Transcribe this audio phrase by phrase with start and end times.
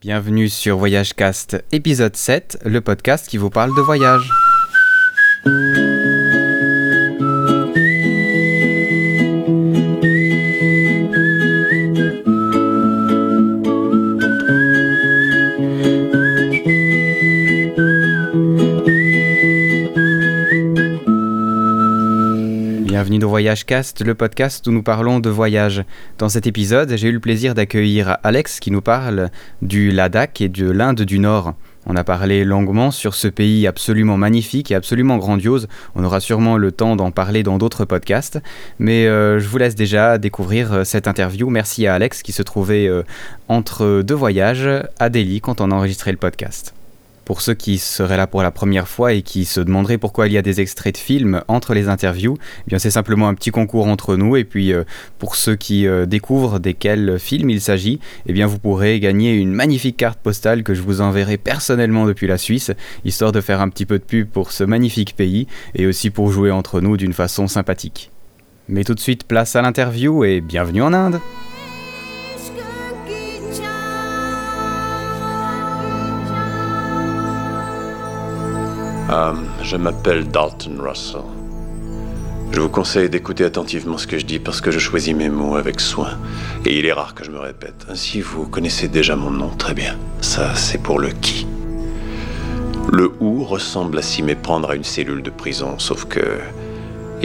[0.00, 4.30] Bienvenue sur Voyage Cast épisode 7, le podcast qui vous parle de voyage.
[23.10, 25.82] Bienvenue dans Voyage Cast, le podcast où nous parlons de voyage.
[26.18, 29.30] Dans cet épisode, j'ai eu le plaisir d'accueillir Alex qui nous parle
[29.62, 31.54] du Ladakh et de l'Inde du Nord.
[31.86, 35.66] On a parlé longuement sur ce pays absolument magnifique et absolument grandiose.
[35.96, 38.38] On aura sûrement le temps d'en parler dans d'autres podcasts.
[38.78, 41.50] Mais euh, je vous laisse déjà découvrir euh, cette interview.
[41.50, 43.02] Merci à Alex qui se trouvait euh,
[43.48, 44.68] entre deux voyages
[45.00, 46.74] à Delhi quand on a enregistré le podcast.
[47.30, 50.32] Pour ceux qui seraient là pour la première fois et qui se demanderaient pourquoi il
[50.32, 53.52] y a des extraits de films entre les interviews, eh bien c'est simplement un petit
[53.52, 54.34] concours entre nous.
[54.34, 54.82] Et puis euh,
[55.20, 59.52] pour ceux qui euh, découvrent desquels films il s'agit, eh bien vous pourrez gagner une
[59.52, 62.72] magnifique carte postale que je vous enverrai personnellement depuis la Suisse,
[63.04, 66.32] histoire de faire un petit peu de pub pour ce magnifique pays et aussi pour
[66.32, 68.10] jouer entre nous d'une façon sympathique.
[68.68, 71.20] Mais tout de suite, place à l'interview et bienvenue en Inde
[79.10, 79.32] Euh,
[79.64, 81.22] je m'appelle Dalton Russell.
[82.52, 85.56] Je vous conseille d'écouter attentivement ce que je dis parce que je choisis mes mots
[85.56, 86.10] avec soin.
[86.64, 87.86] Et il est rare que je me répète.
[87.88, 89.96] Ainsi, vous connaissez déjà mon nom très bien.
[90.20, 91.48] Ça, c'est pour le qui.
[92.92, 96.38] Le où ressemble à s'y méprendre à une cellule de prison, sauf que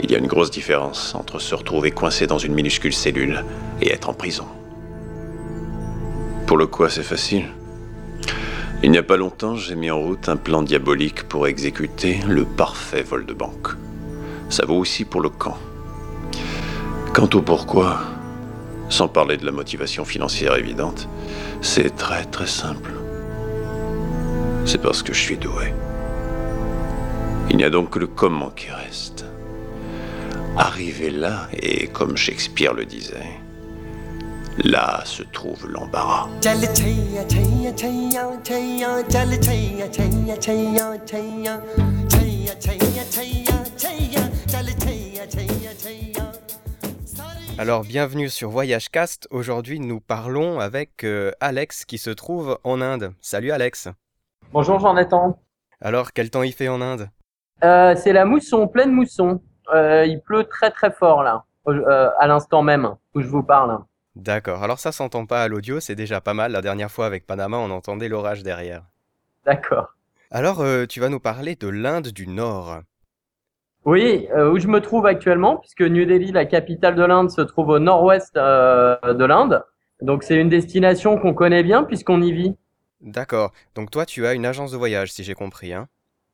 [0.02, 3.44] il y a une grosse différence entre se retrouver coincé dans une minuscule cellule
[3.80, 4.46] et être en prison.
[6.46, 7.44] Pour le quoi, c'est facile.
[8.86, 12.44] Il n'y a pas longtemps, j'ai mis en route un plan diabolique pour exécuter le
[12.44, 13.70] parfait vol de banque.
[14.48, 15.58] Ça vaut aussi pour le camp.
[17.12, 17.98] Quant au pourquoi,
[18.88, 21.08] sans parler de la motivation financière évidente,
[21.62, 22.92] c'est très très simple.
[24.64, 25.74] C'est parce que je suis doué.
[27.50, 29.24] Il n'y a donc que le comment qui reste.
[30.56, 33.40] Arriver là, et comme Shakespeare le disait,
[34.64, 36.28] là se trouve l'embarras.
[47.58, 49.28] Alors bienvenue sur Voyage Cast.
[49.30, 53.12] Aujourd'hui nous parlons avec euh, Alex qui se trouve en Inde.
[53.20, 53.88] Salut Alex.
[54.52, 55.38] Bonjour Jean-Nathan.
[55.80, 57.08] Alors quel temps il fait en Inde?
[57.64, 59.40] Euh, c'est la mousson, pleine mousson.
[59.74, 63.78] Euh, il pleut très très fort là, euh, à l'instant même où je vous parle.
[64.16, 66.50] D'accord, alors ça s'entend pas à l'audio, c'est déjà pas mal.
[66.52, 68.82] La dernière fois avec Panama, on entendait l'orage derrière.
[69.44, 69.94] D'accord.
[70.30, 72.80] Alors euh, tu vas nous parler de l'Inde du Nord.
[73.84, 77.42] Oui, euh, où je me trouve actuellement, puisque New Delhi, la capitale de l'Inde, se
[77.42, 79.62] trouve au nord-ouest euh, de l'Inde.
[80.00, 82.56] Donc c'est une destination qu'on connaît bien puisqu'on y vit.
[83.02, 85.88] D'accord, donc toi tu as une agence de voyage si j'ai compris, hein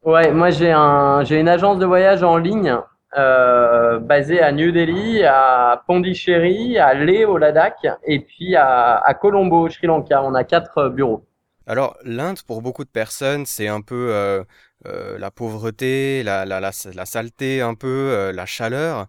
[0.04, 2.76] Ouais, moi j'ai un, j'ai une agence de voyage en ligne
[3.16, 9.14] euh, basée à New Delhi, à Pondichéry, à Leh au Ladakh et puis à, à
[9.14, 10.22] Colombo au Sri Lanka.
[10.22, 11.26] On a quatre euh, bureaux.
[11.66, 14.42] Alors l'Inde pour beaucoup de personnes c'est un peu euh,
[14.86, 19.06] euh, la pauvreté, la, la, la, la saleté un peu, la chaleur.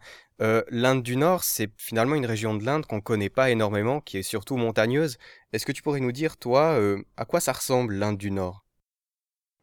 [0.70, 4.24] L'Inde du Nord c'est finalement une région de l'Inde qu'on connaît pas énormément, qui est
[4.24, 5.18] surtout montagneuse.
[5.54, 6.78] Est-ce que tu pourrais nous dire toi
[7.16, 8.66] à quoi ça ressemble l'Inde du Nord?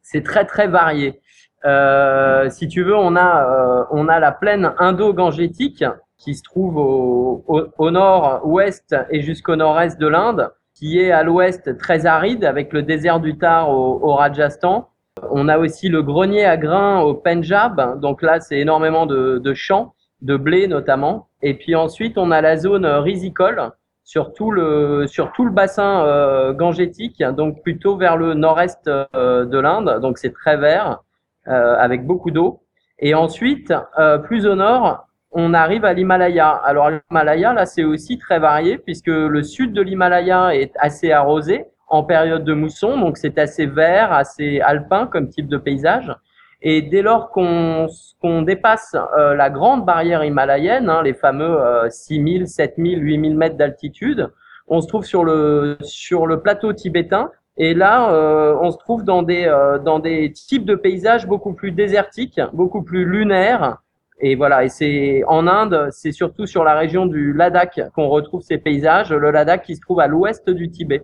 [0.03, 1.21] C'est très très varié.
[1.65, 5.85] Euh, si tu veux, on a, euh, on a la plaine indo-gangétique
[6.17, 11.23] qui se trouve au, au, au nord-ouest et jusqu'au nord-est de l'Inde, qui est à
[11.23, 14.89] l'ouest très aride avec le désert du Thar au, au Rajasthan.
[15.31, 19.55] On a aussi le grenier à grains au Pendjab, donc là c'est énormément de, de
[19.55, 21.29] champs, de blé notamment.
[21.43, 23.71] Et puis ensuite on a la zone risicole
[24.05, 29.45] sur tout le, sur tout le bassin euh, gangétique, donc plutôt vers le nord-est euh,
[29.45, 31.03] de l'Inde, donc c'est très vert
[31.47, 32.63] avec beaucoup d'eau.
[33.01, 36.51] Et ensuite, euh, plus au nord, on arrive à l'Himalaya.
[36.51, 41.65] Alors l'Himalaya, là, c'est aussi très varié puisque le sud de l'Himalaya est assez arrosé
[41.89, 46.15] en période de mousson, donc c'est assez vert, assez alpin comme type de paysage.
[46.63, 47.89] Et dès lors qu'on
[48.21, 53.57] qu'on dépasse euh, la grande barrière himalayenne, hein, les fameux euh, 6000, 7000, 8000 mètres
[53.57, 54.31] d'altitude,
[54.69, 59.05] on se trouve sur le, sur le plateau tibétain et là, euh, on se trouve
[59.05, 63.79] dans des, euh, dans des types de paysages beaucoup plus désertiques, beaucoup plus lunaires.
[64.21, 68.43] Et voilà, et c'est en Inde, c'est surtout sur la région du Ladakh qu'on retrouve
[68.43, 69.13] ces paysages.
[69.13, 71.03] Le Ladakh qui se trouve à l'ouest du Tibet.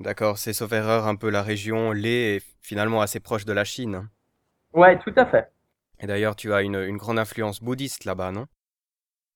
[0.00, 3.64] D'accord, c'est sauf erreur un peu la région Leh est finalement assez proche de la
[3.64, 4.08] Chine.
[4.74, 5.50] Ouais, tout à fait.
[6.00, 8.46] Et d'ailleurs, tu as une, une grande influence bouddhiste là-bas, non?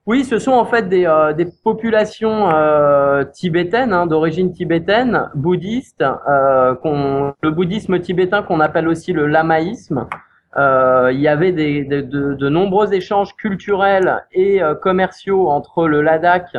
[0.05, 1.33] Oui, ce sont en fait des, euh,
[1.63, 6.75] populations euh, tibétaines, hein, d'origine tibétaine, bouddhistes, euh,
[7.41, 10.09] le bouddhisme tibétain qu'on appelle aussi le lamaïsme.
[10.57, 16.57] Il y avait de, nombreux échanges culturels et commerciaux entre le Ladakh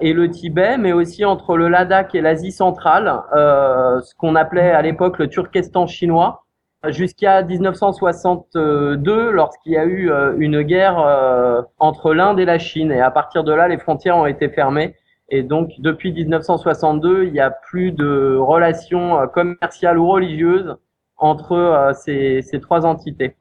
[0.00, 4.82] et le Tibet, mais aussi entre le Ladakh et l'Asie centrale, ce qu'on appelait à
[4.82, 6.44] l'époque le Turkestan chinois
[6.90, 12.90] jusqu'à 1962 lorsqu'il y a eu euh, une guerre euh, entre l'Inde et la Chine.
[12.90, 14.96] Et à partir de là, les frontières ont été fermées.
[15.28, 20.76] Et donc, depuis 1962, il n'y a plus de relations euh, commerciales ou religieuses
[21.16, 23.36] entre ces, trois entités.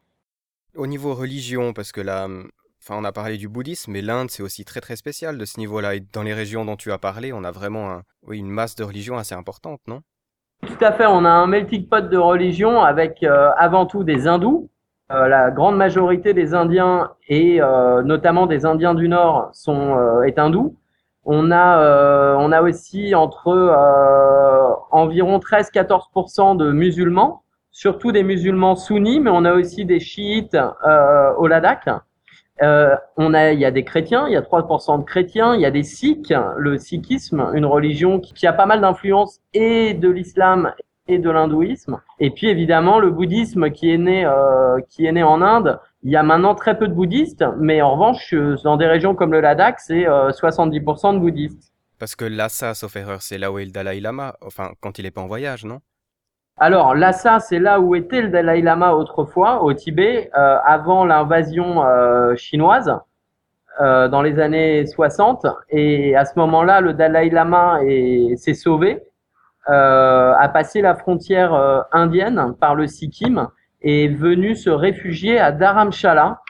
[0.76, 2.28] Au niveau religion, parce que là,
[2.80, 5.60] enfin, on a parlé du bouddhisme, mais l'Inde, c'est aussi très très spécial de ce
[5.60, 5.96] niveau-là.
[5.96, 9.18] Et dans les régions dont tu as parlé, on a vraiment une masse de religions
[9.18, 10.04] assez importante, non?
[10.62, 14.28] Tout à fait, on a un melting pot de religion avec euh, avant tout des
[14.28, 14.70] hindous.
[15.12, 20.40] Euh, la grande majorité des Indiens et euh, notamment des Indiens du Nord sont est
[20.40, 20.76] hindou.
[21.26, 23.52] On a on a aussi entre
[24.92, 30.58] environ 13-14% de musulmans, surtout des musulmans sunnis, mais on a aussi des chiites
[31.38, 31.90] au Ladakh.
[32.62, 35.62] Euh, on a, il y a des chrétiens, il y a 3% de chrétiens, il
[35.62, 40.10] y a des sikhs, le sikhisme, une religion qui, a pas mal d'influence et de
[40.10, 40.74] l'islam
[41.08, 42.00] et de l'hindouisme.
[42.20, 45.80] Et puis évidemment le bouddhisme qui est né, euh, qui est né en Inde.
[46.04, 49.32] Il y a maintenant très peu de bouddhistes, mais en revanche, dans des régions comme
[49.32, 51.72] le Ladakh, c'est 70% euh, de bouddhistes.
[52.00, 55.06] Parce que Lhasa, sauf erreur, c'est là où est le Dalai Lama, enfin quand il
[55.06, 55.82] est pas en voyage, non?
[56.58, 61.84] Alors Lhasa, c'est là où était le Dalai Lama autrefois, au Tibet, euh, avant l'invasion
[61.84, 62.96] euh, chinoise,
[63.82, 65.48] euh, dans les années 60.
[65.70, 67.80] Et à ce moment-là, le Dalai Lama
[68.36, 69.02] s'est sauvé,
[69.68, 73.48] a passé la frontière indienne par le Sikkim
[73.82, 76.42] et est venu se réfugier à Dharamshala,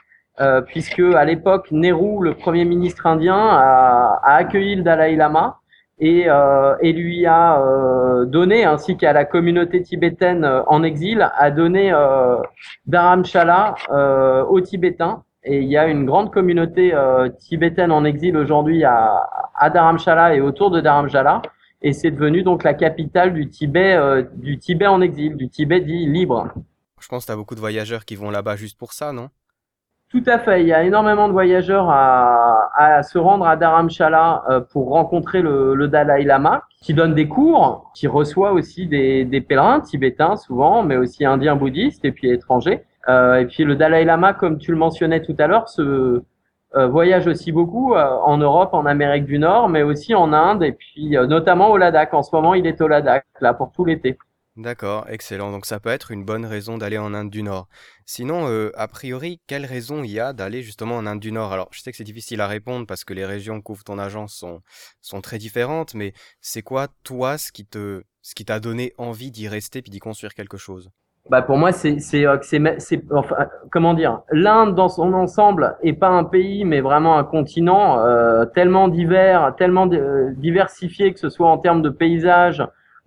[0.66, 5.61] puisque à l'époque, Nehru, le premier ministre indien, a accueilli le Dalai Lama
[6.04, 11.30] et, euh, et lui a euh, donné, ainsi qu'à la communauté tibétaine euh, en exil,
[11.36, 11.92] a donné
[12.86, 13.76] Dharamshala
[14.48, 15.22] aux Tibétains.
[15.44, 16.92] Et il y a une grande communauté
[17.38, 21.42] tibétaine en exil aujourd'hui à, à Dharamshala et autour de Dharamshala.
[21.82, 26.06] Et c'est devenu donc la capitale du Tibet, du Tibet en exil, du Tibet dit
[26.06, 26.48] libre.
[27.00, 29.30] Je pense que tu as beaucoup de voyageurs qui vont là-bas juste pour ça, non?
[30.12, 30.60] Tout à fait.
[30.60, 35.42] Il y a énormément de voyageurs à, à se rendre à Dharamshala euh, pour rencontrer
[35.42, 40.36] le, le, Dalai Lama, qui donne des cours, qui reçoit aussi des, des pèlerins tibétains
[40.36, 42.84] souvent, mais aussi indiens bouddhistes et puis étrangers.
[43.08, 46.22] Euh, et puis le Dalai Lama, comme tu le mentionnais tout à l'heure, se
[46.74, 50.62] euh, voyage aussi beaucoup euh, en Europe, en Amérique du Nord, mais aussi en Inde
[50.62, 52.14] et puis euh, notamment au Ladakh.
[52.14, 54.16] En ce moment, il est au Ladakh là pour tout l'été.
[54.56, 55.50] D'accord, excellent.
[55.50, 57.68] Donc ça peut être une bonne raison d'aller en Inde du Nord.
[58.04, 61.54] Sinon, euh, a priori, quelle raison il y a d'aller justement en Inde du Nord?
[61.54, 64.34] Alors, je sais que c'est difficile à répondre parce que les régions qu'ouvre ton agence
[64.34, 64.60] sont,
[65.00, 66.12] sont très différentes, mais
[66.42, 67.64] c'est quoi, toi, ce qui
[68.44, 70.90] t'a donné envie d'y rester puis d'y construire quelque chose?
[71.30, 71.96] Bah pour moi, c'est,
[72.26, 72.36] euh,
[73.70, 78.44] comment dire, l'Inde dans son ensemble est pas un pays, mais vraiment un continent euh,
[78.44, 82.62] tellement divers, tellement diversifié que ce soit en termes de paysage,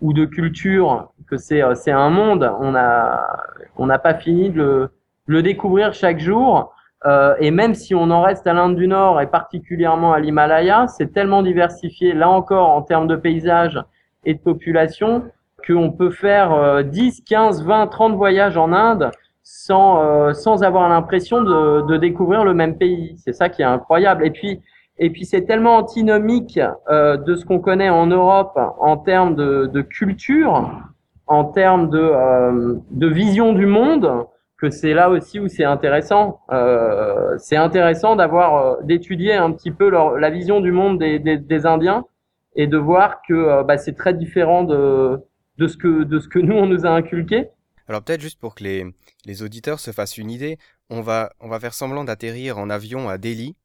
[0.06, 2.52] ou de culture, que c'est euh, un monde.
[2.60, 4.90] On n'a pas fini de
[5.26, 6.72] le, découvrir chaque jour.
[7.06, 10.86] Euh, et même si on en reste à l'Inde du Nord et particulièrement à l'Himalaya,
[10.88, 13.80] c'est tellement diversifié là encore en termes de paysage
[14.26, 15.24] et de population
[15.66, 21.42] qu'on peut faire 10, 15, 20, 30 voyages en Inde sans, euh, sans avoir l'impression
[21.42, 23.16] de, de découvrir le même pays.
[23.18, 24.26] C'est ça qui est incroyable.
[24.26, 24.62] Et puis,
[24.98, 26.60] et puis c'est tellement antinomique
[26.90, 30.72] euh, de ce qu'on connaît en Europe en termes de, culture,
[31.28, 34.26] en termes de, euh, de, vision du monde,
[34.58, 36.40] que c'est là aussi où c'est intéressant.
[36.52, 42.06] Euh, c'est intéressant d'avoir d'étudier un petit peu la vision du monde des, Indiens
[42.56, 45.20] et de voir que bah, c'est très différent de,
[45.58, 47.50] de, ce que, de ce que nous on nous a inculqué.
[47.90, 48.86] Alors peut-être juste pour que les,
[49.26, 50.58] les auditeurs se fassent une idée,
[50.90, 53.56] on va, on va faire semblant d'atterrir en avion à Delhi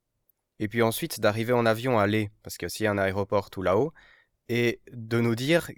[0.60, 3.50] et puis ensuite d'arriver en avion à Leh, parce qu'il y a aussi un aéroport
[3.50, 3.92] tout là-haut,
[4.48, 5.70] et de nous dire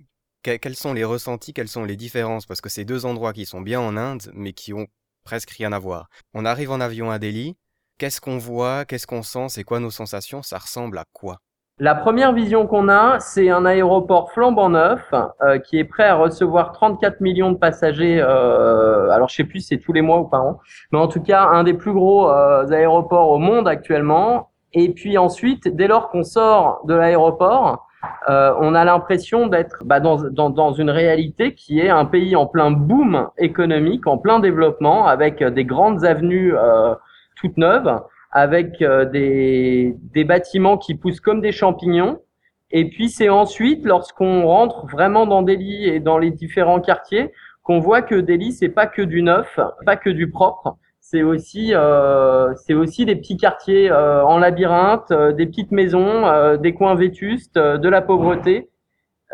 [0.42, 3.60] quels sont les ressentis, quelles sont les différences, parce que c'est deux endroits qui sont
[3.60, 4.88] bien en Inde, mais qui ont
[5.24, 6.08] presque rien à voir.
[6.34, 7.56] On arrive en avion à Delhi,
[7.96, 11.38] qu'est-ce qu'on voit, qu'est-ce qu'on sent, c'est quoi nos sensations, ça ressemble à quoi?
[11.78, 15.00] La première vision qu'on a, c'est un aéroport flambant neuf
[15.42, 18.20] euh, qui est prêt à recevoir 34 millions de passagers.
[18.20, 20.60] Euh, alors je sais plus si c'est tous les mois ou pas, an,
[20.92, 25.19] mais en tout cas un des plus gros euh, aéroports au monde actuellement et puis
[25.19, 27.87] ensuite, dès lors qu'on sort de l'aéroport,
[28.29, 32.35] euh, on a l'impression d'être bah, dans, dans, dans, une réalité qui est un pays
[32.35, 36.95] en plein boom économique, en plein développement, avec des grandes avenues euh,
[37.37, 38.00] toutes neuves,
[38.33, 42.19] avec des, des bâtiments qui poussent comme des champignons.
[42.71, 47.31] Et puis c'est ensuite, lorsqu'on rentre vraiment dans Delhi et dans les différents quartiers,
[47.62, 50.76] qu'on voit que Delhi c'est pas que du neuf, pas que du propre.
[51.04, 56.75] C'est aussi, euh, aussi des petits quartiers euh, en labyrinthe, euh, des petites maisons, des
[56.75, 58.71] coins vétustes, de la pauvreté,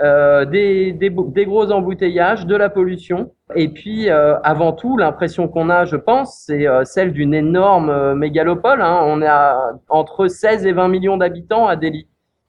[0.01, 3.33] des, des, gros embouteillages, de la pollution.
[3.55, 8.81] Et puis, avant tout, l'impression qu'on a, je pense, c'est celle d'une énorme mégalopole.
[8.81, 9.03] Hein.
[9.05, 12.09] On a entre 16 et 20 millions d'habitants à Delhi.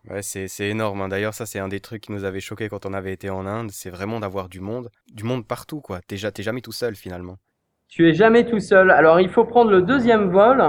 [0.09, 1.01] Ouais, c'est, énorme.
[1.01, 1.09] Hein.
[1.09, 3.45] D'ailleurs, ça, c'est un des trucs qui nous avait choqué quand on avait été en
[3.45, 3.71] Inde.
[3.71, 5.99] C'est vraiment d'avoir du monde, du monde partout, quoi.
[6.07, 7.37] T'es jamais tout seul, finalement.
[7.89, 8.91] Tu es jamais tout seul.
[8.91, 10.63] Alors, il faut prendre le deuxième vol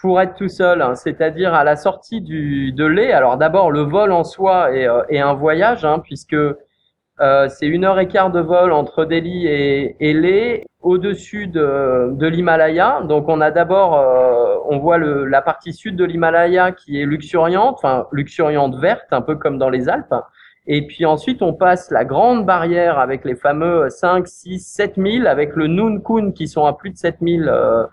[0.00, 0.96] pour être tout seul, hein.
[0.96, 3.12] c'est-à-dire à la sortie du, de lait.
[3.12, 7.84] Alors, d'abord, le vol en soi est, euh, un voyage, hein, puisque euh, c'est une
[7.84, 13.00] heure et quart de vol entre Delhi et, et au-dessus de, de l'Himalaya.
[13.02, 17.06] Donc, on a d'abord, euh, on voit le, la partie sud de l'Himalaya qui est
[17.06, 20.14] luxuriante, enfin luxuriante verte, un peu comme dans les Alpes.
[20.66, 25.26] Et puis ensuite, on passe la grande barrière avec les fameux 5, 6, 7 000,
[25.26, 25.68] avec le
[26.00, 27.86] Kun qui sont à plus de 7 000, euh,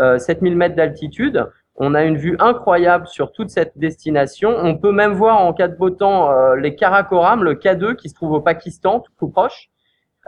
[0.00, 1.46] euh, 7000 mètres d'altitude.
[1.76, 4.54] On a une vue incroyable sur toute cette destination.
[4.56, 8.08] On peut même voir en cas de beau temps euh, les Karakoram, le K2 qui
[8.08, 9.70] se trouve au Pakistan, tout proche,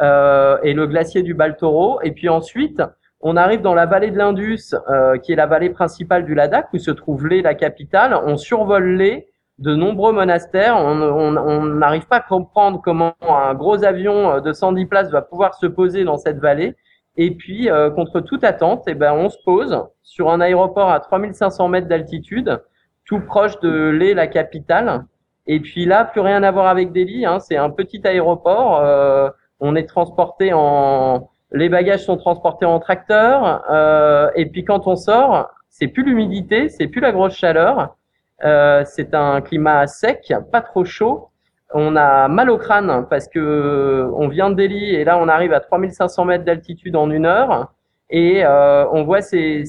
[0.02, 2.00] euh, et le glacier du Baltoro.
[2.02, 2.82] Et puis ensuite,
[3.20, 6.68] on arrive dans la vallée de l'Indus, euh, qui est la vallée principale du Ladakh,
[6.72, 8.18] où se trouve Leh, la capitale.
[8.26, 10.76] On survole Leh, de nombreux monastères.
[10.76, 15.54] On n'arrive pas à comprendre comment un gros avion euh, de 110 places va pouvoir
[15.54, 16.76] se poser dans cette vallée.
[17.16, 21.00] Et puis, euh, contre toute attente, eh ben, on se pose sur un aéroport à
[21.00, 22.62] 3500 mètres d'altitude,
[23.04, 25.04] tout proche de Leh, la capitale.
[25.46, 27.24] Et puis là, plus rien à voir avec Delhi.
[27.24, 28.80] Hein, c'est un petit aéroport.
[28.80, 33.64] Euh, on est transporté en, les bagages sont transportés en tracteur.
[33.70, 37.95] Euh, et puis quand on sort, c'est plus l'humidité, c'est plus la grosse chaleur.
[38.44, 41.30] Euh, c'est un climat sec, pas trop chaud
[41.74, 45.28] on a mal au crâne parce que euh, on vient de Delhi et là on
[45.28, 47.72] arrive à 3500 mètres d'altitude en une heure
[48.08, 49.64] et euh, on voit ces,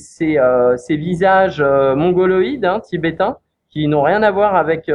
[0.90, 3.38] visages mongoloïdes, hein, tibétains,
[3.70, 4.86] qui n'ont rien à voir avec,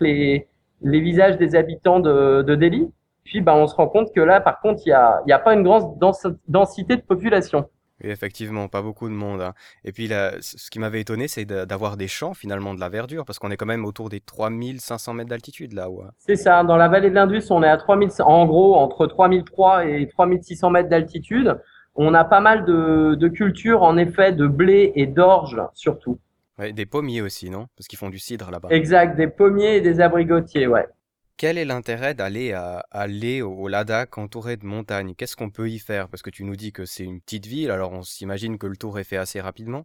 [0.00, 0.46] les,
[0.82, 2.90] visages des habitants de, de Delhi.
[3.24, 4.94] Puis bah, on se rend compte que là, par contre, il
[5.26, 5.98] n'y a pas une grande
[6.46, 7.66] densité de population.
[8.02, 9.40] Oui, effectivement, pas beaucoup de monde.
[9.40, 9.54] Hein.
[9.84, 13.24] Et puis, là, ce qui m'avait étonné, c'est d'avoir des champs, finalement, de la verdure,
[13.24, 15.88] parce qu'on est quand même autour des 3500 mètres d'altitude, là.
[15.88, 16.06] Ouais.
[16.18, 19.86] C'est ça, dans la vallée de l'Indus, on est à 3000, en gros, entre 3003
[19.86, 21.58] et 3600 mètres d'altitude.
[21.94, 26.18] On a pas mal de, de cultures, en effet, de blé et d'orge, surtout.
[26.58, 27.66] Ouais, des pommiers aussi, non?
[27.76, 28.68] Parce qu'ils font du cidre là-bas.
[28.70, 30.86] Exact, des pommiers et des abricotiers, ouais.
[31.38, 35.14] Quel est l'intérêt d'aller à, aller au Ladakh entouré de montagnes?
[35.14, 36.08] Qu'est-ce qu'on peut y faire?
[36.08, 38.76] Parce que tu nous dis que c'est une petite ville, alors on s'imagine que le
[38.76, 39.84] tour est fait assez rapidement.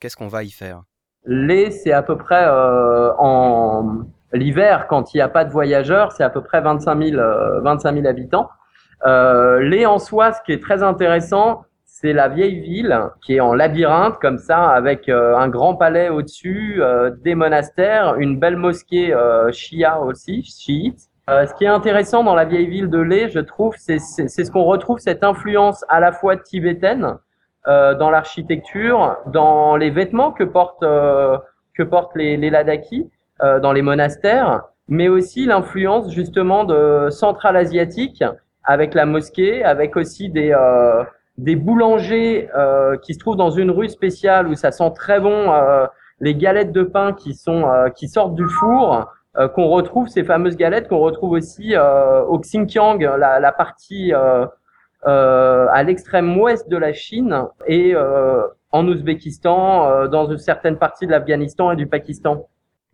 [0.00, 0.82] Qu'est-ce qu'on va y faire?
[1.24, 6.10] Lé, c'est à peu près euh, en l'hiver, quand il n'y a pas de voyageurs,
[6.12, 7.22] c'est à peu près 25 000,
[7.62, 8.48] 25 000 habitants.
[9.06, 11.64] Euh, Lé en soi, ce qui est très intéressant,
[12.00, 16.10] c'est la vieille ville qui est en labyrinthe comme ça, avec euh, un grand palais
[16.10, 21.00] au-dessus, euh, des monastères, une belle mosquée euh, shia aussi, chiite.
[21.28, 24.62] ce qui est intéressant dans la vieille ville de Lé, je trouve, c'est ce qu'on
[24.62, 27.18] retrouve cette influence à la fois tibétaine
[27.66, 30.86] dans l'architecture, dans les vêtements que portent
[31.76, 33.10] que portent les, les Ladakis,
[33.42, 38.24] dans les monastères, mais aussi l'influence justement de centrale asiatique
[38.64, 40.54] avec la mosquée, avec aussi des
[41.38, 45.52] des boulangers euh, qui se trouvent dans une rue spéciale où ça sent très bon
[45.52, 45.86] euh,
[46.20, 50.56] les galettes de pain qui sont euh, sortent du four euh, qu'on retrouve ces fameuses
[50.56, 54.12] galettes qu'on retrouve aussi euh, au Xinjiang la, la partie
[55.04, 57.94] à l'extrême ouest de la Chine et
[58.72, 62.48] en Ouzbékistan dans une certaine partie de l'Afghanistan et du Pakistan.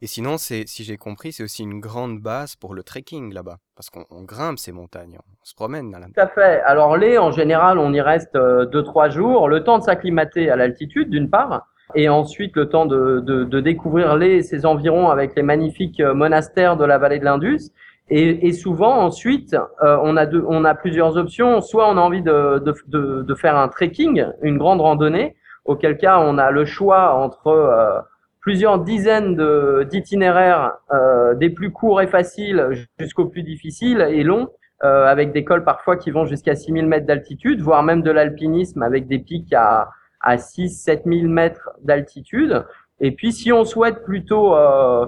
[0.05, 3.89] Et sinon, si j'ai compris, c'est aussi une grande base pour le trekking là-bas, parce
[3.89, 5.91] qu'on grimpe ces montagnes, on se promène.
[5.93, 6.61] Là Tout à fait.
[6.67, 10.51] Alors, les, en général, on y reste euh, deux, trois jours, le temps de s'acclimater
[10.51, 15.09] à l'altitude, d'une part, et ensuite le temps de, de, de découvrir les, ses environs
[15.09, 17.71] avec les magnifiques euh, monastères de la vallée de l'Indus.
[18.11, 21.63] Et, et, souvent, ensuite, euh, on, a deux, on a plusieurs options.
[21.63, 25.35] Soit on a envie de, de, de, faire un trekking, une grande randonnée,
[25.65, 28.05] auquel cas on a le choix entre
[28.45, 29.37] plusieurs dizaines
[29.85, 34.49] d'itinéraires, euh, des plus courts et faciles jusqu'aux plus difficiles et longs,
[34.85, 38.83] euh, avec des cols parfois qui vont jusqu'à 6000 mètres d'altitude, voire même de l'alpinisme
[38.83, 39.89] avec des pics à,
[40.21, 42.67] à 6 7000 mètres d'altitude.
[43.01, 45.07] Et puis si on souhaite plutôt euh,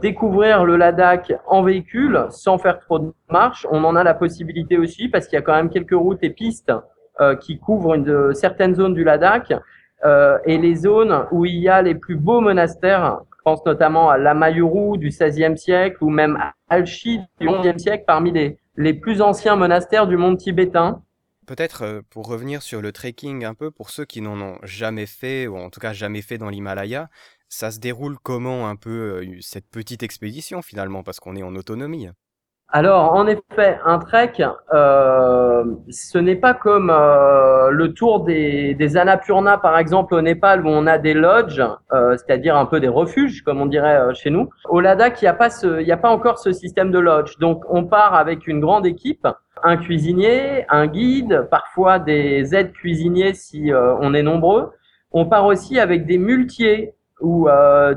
[0.00, 4.78] découvrir le Ladakh en véhicule sans faire trop de marche, on en a la possibilité
[4.78, 6.72] aussi parce qu'il y a quand même quelques routes et pistes
[7.40, 9.52] qui couvrent une, certaines zones du Ladakh
[10.04, 13.20] et les zones où il y a les plus beaux monastères.
[13.38, 18.04] Je pense notamment à l'Amayuru du XVIe siècle ou même à Alchi du XIe siècle
[18.06, 21.02] parmi les, les plus anciens monastères du monde tibétain.
[21.44, 25.48] Peut-être pour revenir sur le trekking un peu, pour ceux qui n'en ont jamais fait,
[25.48, 27.10] ou en tout cas jamais fait dans l'Himalaya,
[27.48, 32.08] ça se déroule comment un peu cette petite expédition finalement, parce qu'on est en autonomie?
[32.74, 34.32] Alors, en effet, un trek,
[34.72, 40.64] euh, ce n'est pas comme euh, le tour des, des Annapurna, par exemple, au Népal,
[40.64, 41.62] où on a des lodges,
[41.92, 44.48] euh, c'est-à-dire un peu des refuges, comme on dirait euh, chez nous.
[44.70, 47.36] Au Ladakh, il n'y a, pas a pas encore ce système de lodge.
[47.40, 49.28] Donc, on part avec une grande équipe,
[49.62, 54.70] un cuisinier, un guide, parfois des aides cuisiniers si euh, on est nombreux.
[55.10, 57.46] On part aussi avec des muletiers ou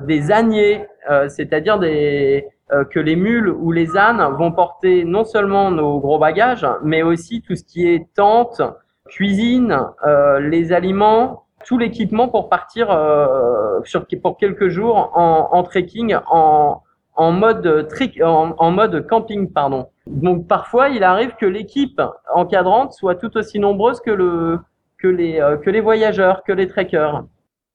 [0.03, 0.85] des âniers,
[1.29, 6.17] c'est-à-dire des euh, que les mules ou les ânes vont porter non seulement nos gros
[6.17, 8.61] bagages, mais aussi tout ce qui est tente,
[9.07, 15.63] cuisine, euh, les aliments, tout l'équipement pour partir euh, sur, pour quelques jours en, en
[15.63, 16.81] trekking, en,
[17.15, 17.87] en mode
[18.21, 19.87] en, mode camping, pardon.
[20.07, 22.01] Donc parfois, il arrive que l'équipe
[22.33, 24.59] encadrante soit tout aussi nombreuse que le
[24.97, 27.23] que les que les voyageurs, que les trekkers.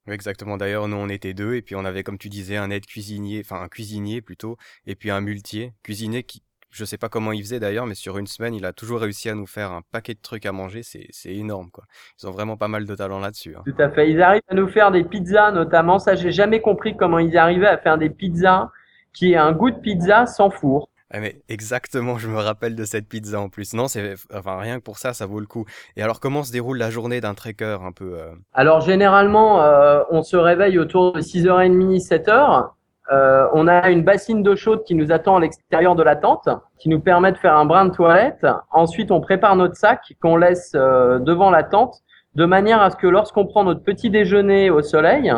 [0.06, 0.56] Exactement.
[0.56, 3.42] D'ailleurs, nous, on était deux, et puis on avait, comme tu disais, un aide cuisinier,
[3.44, 5.72] enfin un cuisinier plutôt, et puis un muletier.
[5.82, 8.72] Cuisinier qui, je sais pas comment il faisait d'ailleurs, mais sur une semaine, il a
[8.72, 10.82] toujours réussi à nous faire un paquet de trucs à manger.
[10.82, 11.84] C'est, c'est énorme, quoi.
[12.20, 13.54] Ils ont vraiment pas mal de talent là-dessus.
[13.56, 13.62] Hein.
[13.64, 14.10] Tout à fait.
[14.10, 15.98] Ils arrivent à nous faire des pizzas, notamment.
[15.98, 18.70] Ça, j'ai jamais compris comment ils arrivaient à faire des pizzas
[19.12, 20.88] qui aient un goût de pizza sans four.
[21.12, 23.74] Ah, mais exactement, je me rappelle de cette pizza en plus.
[23.74, 25.64] Non, c'est enfin rien que pour ça, ça vaut le coup.
[25.96, 28.30] Et alors, comment se déroule la journée d'un trekker un peu euh?
[28.52, 32.68] Alors généralement, euh, on se réveille autour de 6h30, 7h.
[33.10, 36.48] Euh, on a une bassine d'eau chaude qui nous attend à l'extérieur de la tente,
[36.78, 38.46] qui nous permet de faire un brin de toilette.
[38.70, 41.96] Ensuite, on prépare notre sac qu'on laisse devant la tente,
[42.36, 45.32] de manière à ce que lorsqu'on prend notre petit déjeuner au soleil,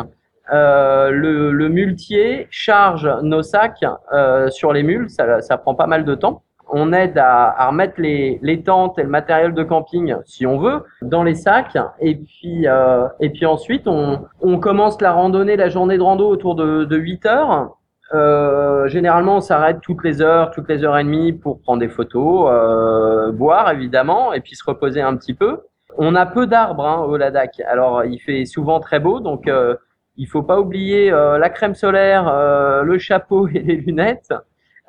[0.51, 5.87] euh, le, le, muletier charge nos sacs euh, sur les mules, ça, ça, prend pas
[5.87, 6.43] mal de temps.
[6.69, 10.57] On aide à, à remettre les, les, tentes et le matériel de camping, si on
[10.57, 11.77] veut, dans les sacs.
[12.01, 16.27] Et puis, euh, et puis ensuite, on, on, commence la randonnée, la journée de rando
[16.27, 17.77] autour de, de 8 heures.
[18.13, 21.89] Euh, généralement, on s'arrête toutes les heures, toutes les heures et demie pour prendre des
[21.89, 25.61] photos, euh, boire évidemment, et puis se reposer un petit peu.
[25.97, 29.75] On a peu d'arbres hein, au Ladakh, alors il fait souvent très beau, donc euh,
[30.17, 34.33] il faut pas oublier euh, la crème solaire, euh, le chapeau et les lunettes.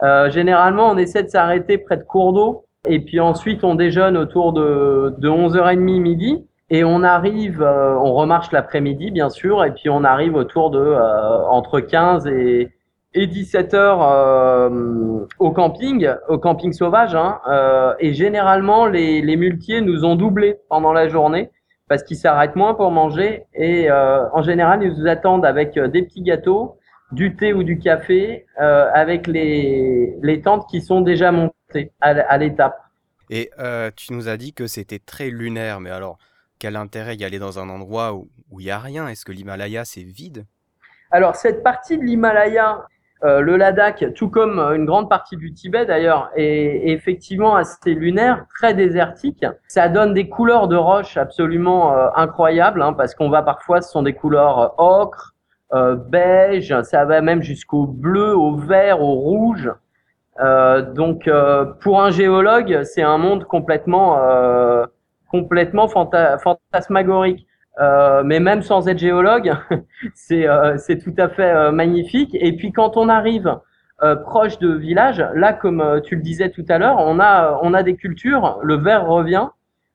[0.03, 4.17] Euh, généralement, on essaie de s'arrêter près de cours d'eau et puis ensuite on déjeune
[4.17, 9.89] autour de, de 11h30 midi et on arrive, on remarche l'après-midi bien sûr et puis
[9.89, 10.95] on arrive autour de
[11.49, 12.69] entre 15 et,
[13.15, 14.71] et 17 heures
[15.39, 17.15] au camping, au camping sauvage.
[17.15, 17.39] Hein,
[18.01, 21.51] et généralement, les, les muletiers nous ont doublé pendant la journée
[21.89, 25.89] parce qu'ils s'arrêtent moins pour manger et euh, en général ils nous attendent avec euh,
[25.89, 26.79] des petits gâteaux,
[27.13, 32.11] du thé ou du café euh, avec les, les tentes qui sont déjà montées à,
[32.11, 32.81] à l'étape.
[33.31, 36.19] Et euh, tu nous as dit que c'était très lunaire, mais alors
[36.59, 38.29] quel intérêt y aller dans un endroit où
[38.61, 39.09] il n'y a rien?
[39.09, 40.47] Est-ce que l'Himalaya c'est vide?
[41.11, 42.87] Alors cette partie de l'Himalaya,
[43.25, 48.45] euh, le Ladakh, tout comme une grande partie du Tibet d'ailleurs, est, effectivement assez lunaire,
[48.55, 49.47] très désertique.
[49.67, 53.91] Ça donne des couleurs de roche absolument euh, incroyables, hein, parce qu'on va parfois, ce
[53.91, 55.35] sont des couleurs euh, ocre,
[55.73, 59.71] euh, beige, ça va même jusqu'au bleu, au vert, au rouge.
[60.95, 61.31] donc,
[61.81, 64.19] pour un géologue, c'est un monde complètement,
[65.31, 67.47] complètement fantasmagorique.
[67.81, 69.53] Euh, mais même sans être géologue,
[70.15, 72.37] c'est euh, tout à fait euh, magnifique.
[72.39, 73.59] Et puis quand on arrive
[74.27, 78.59] proche de villages, là, comme tu le disais tout à l'heure, on a, des cultures,
[78.63, 79.49] le vert revient,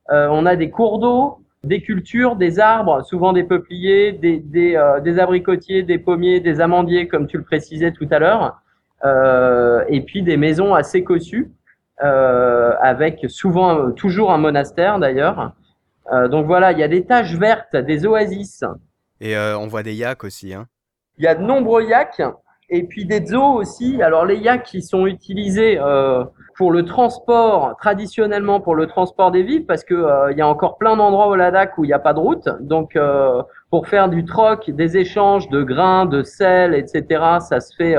[0.09, 5.19] on a des cours d'eau, des cultures, des arbres, souvent des peupliers, des, des, des,
[5.19, 8.61] abricotiers, des pommiers, des amandiers, comme tu le précisais tout à l'heure,
[9.89, 11.51] et puis des maisons assez cossues,
[11.99, 15.53] avec souvent toujours un monastère d'ailleurs.
[16.13, 18.63] Euh, donc voilà, il y a des taches vertes, des oasis.
[19.21, 20.53] Et euh, on voit des yaks aussi.
[20.53, 20.67] Hein.
[21.17, 22.21] Il y a de nombreux yaks
[22.69, 24.01] et puis des zoos aussi.
[24.01, 26.23] Alors les yaks qui sont utilisés euh,
[26.55, 30.47] pour le transport, traditionnellement pour le transport des villes, parce que euh, il y a
[30.47, 32.47] encore plein d'endroits au Ladakh où il n'y a pas de route.
[32.61, 37.75] Donc euh, pour faire du troc, des échanges de grains, de sel, etc., ça se
[37.75, 37.95] fait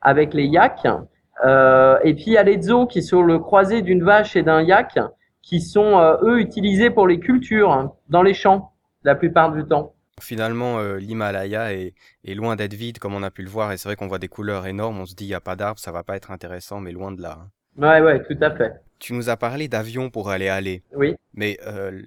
[0.00, 0.84] avec les yaks.
[0.84, 4.62] et puis il y a les zoos qui sont le croisé d'une vache et d'un
[4.62, 4.98] yak
[5.42, 9.64] qui sont, euh, eux, utilisés pour les cultures, hein, dans les champs, la plupart du
[9.64, 9.94] temps.
[10.20, 13.76] Finalement, euh, l'Himalaya est, est, loin d'être vide, comme on a pu le voir, et
[13.76, 15.80] c'est vrai qu'on voit des couleurs énormes, on se dit, il n'y a pas d'arbres,
[15.80, 17.38] ça va pas être intéressant, mais loin de là.
[17.40, 17.50] Hein.
[17.76, 18.74] Ouais, ouais, tout à fait.
[18.98, 20.84] tu nous as parlé d'avion pour aller aller.
[20.94, 21.16] Oui.
[21.32, 21.58] Mais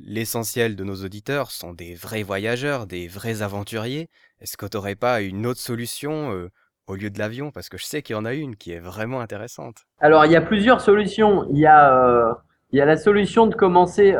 [0.05, 4.07] l'essentiel de nos auditeurs sont des vrais voyageurs, des vrais aventuriers.
[4.39, 6.49] Est-ce que tu n'aurais pas une autre solution
[6.85, 7.49] au lieu de l'avion?
[7.49, 9.87] Parce que je sais qu'il y en a une qui est vraiment intéressante.
[9.99, 11.47] Alors, il y a plusieurs solutions.
[11.49, 12.37] Il y a,
[12.71, 14.13] il y a la solution de commencer,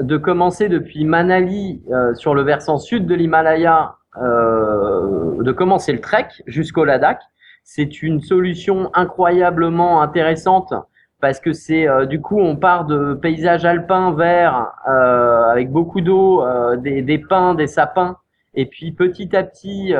[0.00, 1.82] de commencer depuis Manali
[2.14, 7.20] sur le versant sud de l'Himalaya, de commencer le trek jusqu'au Ladakh.
[7.64, 10.72] C'est une solution incroyablement intéressante
[11.20, 16.00] parce que c'est euh, du coup on part de paysages alpins verts euh, avec beaucoup
[16.00, 18.16] d'eau, euh, des, pins, des sapins,
[18.54, 19.94] et puis petit à petit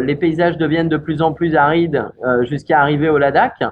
[0.00, 2.06] les paysages deviennent de plus en plus arides
[2.42, 3.62] jusqu'à arriver au Ladakh.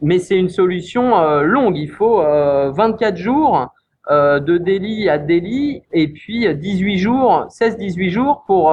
[0.00, 3.72] Mais c'est une solution longue, il faut 24 jours
[4.08, 8.72] de Delhi à Delhi et puis 18 jours, 16-18 jours pour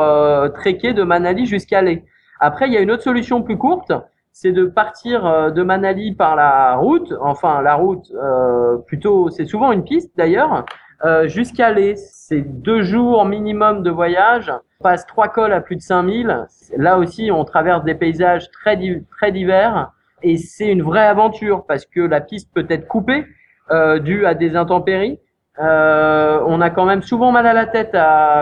[0.53, 2.03] trekker de Manali jusqu'à Leh.
[2.39, 3.91] Après, il y a une autre solution plus courte,
[4.37, 9.45] c'est de partir euh, de Manali par la route, enfin la route, euh, plutôt, c'est
[9.45, 10.65] souvent une piste d'ailleurs,
[11.05, 11.95] euh, jusqu'à Lé.
[11.95, 14.51] C'est deux jours minimum de voyage.
[14.81, 16.47] On passe trois cols à plus de 5000.
[16.75, 18.77] Là aussi, on traverse des paysages très,
[19.09, 19.91] très divers
[20.25, 23.25] et c'est une vraie aventure parce que la piste peut être coupée
[23.69, 25.19] euh, due à des intempéries.
[25.59, 27.91] Euh, on a quand même souvent mal à la tête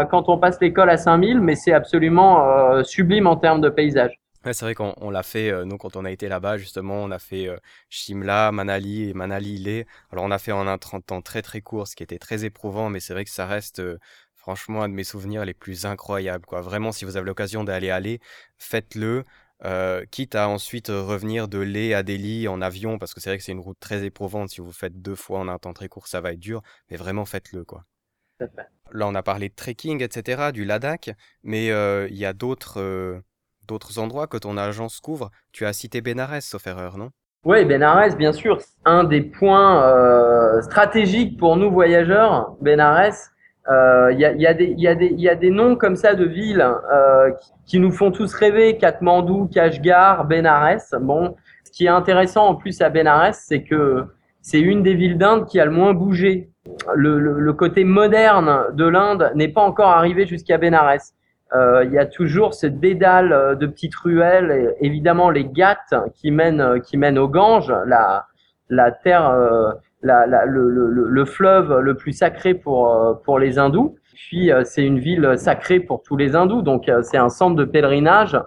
[0.10, 4.18] quand on passe l'école à 5000, mais c'est absolument euh, sublime en termes de paysage.
[4.46, 7.20] C'est vrai qu'on l'a fait, euh, nous, quand on a été là-bas, justement, on a
[7.20, 7.58] fait euh,
[7.90, 9.86] Shimla, Manali et Manali Leh.
[10.12, 12.90] Alors, on a fait en un temps très très court, ce qui était très éprouvant,
[12.90, 13.82] mais c'est vrai que ça reste
[14.36, 16.46] franchement un de mes souvenirs les plus incroyables.
[16.52, 18.20] Vraiment, si vous avez l'occasion d'aller aller,
[18.58, 19.24] faites-le.
[20.12, 23.44] Quitte à ensuite revenir de Leh à Delhi en avion, parce que c'est vrai que
[23.44, 24.50] c'est une route très éprouvante.
[24.50, 26.98] Si vous faites deux fois en un temps très court, ça va être dur, mais
[26.98, 27.64] vraiment faites-le.
[27.64, 27.86] quoi.
[28.92, 31.12] Là, on a parlé de trekking, etc., du Ladakh,
[31.44, 33.22] mais il y a d'autres
[33.68, 35.32] d'autres endroits que ton agence couvre.
[35.52, 37.12] Tu as cité Bénarès, sauf erreur, non?
[37.46, 38.60] Oui, Bénarès, bien sûr.
[38.86, 43.32] Un des points euh, stratégiques pour nous voyageurs, Bénarès.
[43.66, 47.32] Il euh, y, a, y, a y, a des noms comme ça de villes euh,
[47.66, 48.78] qui, nous font tous rêver.
[48.78, 50.94] Katmandou, Kashgar, Bénarès.
[51.00, 54.04] Bon, ce qui est intéressant en plus à Bénarès, c'est que
[54.42, 56.50] c'est une des villes d'Inde qui a le moins bougé.
[56.94, 61.14] Le, côté moderne de l'Inde n'est pas encore arrivé jusqu'à Bénarès.
[61.54, 65.78] Euh, il y a toujours ce dédale euh, de petites ruelles, évidemment les Ghats
[66.16, 68.26] qui mènent, qui mènent au Gange, la,
[68.70, 69.32] la terre,
[70.04, 73.96] le, le, le, fleuve le plus sacré pour, pour les hindous.
[74.14, 78.38] Puis c'est une ville sacrée pour tous les hindous, donc c'est un centre de pèlerinage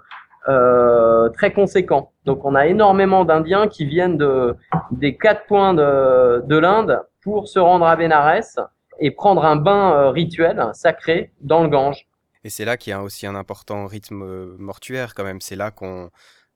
[0.49, 2.13] euh, très conséquent.
[2.25, 4.55] Donc on a énormément d'Indiens qui viennent de,
[4.93, 8.57] des quatre coins de, de l'Inde pour se rendre à Bénarès
[9.01, 12.07] et prendre un bain rituel sacré dans le Gange.
[12.45, 15.41] Et c'est là qu'il y a aussi un important rythme euh, mortuaire quand même.
[15.41, 16.11] C'est là qu'on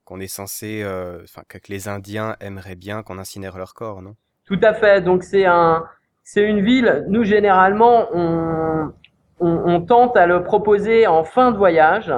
[0.05, 4.15] qu'on est censé, euh, enfin que les Indiens aimeraient bien qu'on incinère leur corps, non?
[4.51, 5.01] Tout à fait.
[5.01, 5.85] Donc c'est un,
[6.23, 7.05] c'est une ville.
[7.09, 12.13] Nous généralement, on, tente à le proposer en fin de voyage.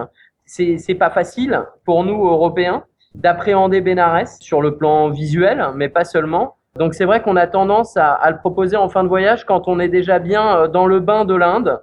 [0.45, 6.05] C'est c'est pas facile pour nous Européens d'appréhender Bénarès sur le plan visuel, mais pas
[6.05, 6.57] seulement.
[6.77, 9.69] Donc c'est vrai qu'on a tendance à, à, le proposer en fin de voyage quand
[9.69, 11.83] on est déjà bien euh, dans le bain de l'Inde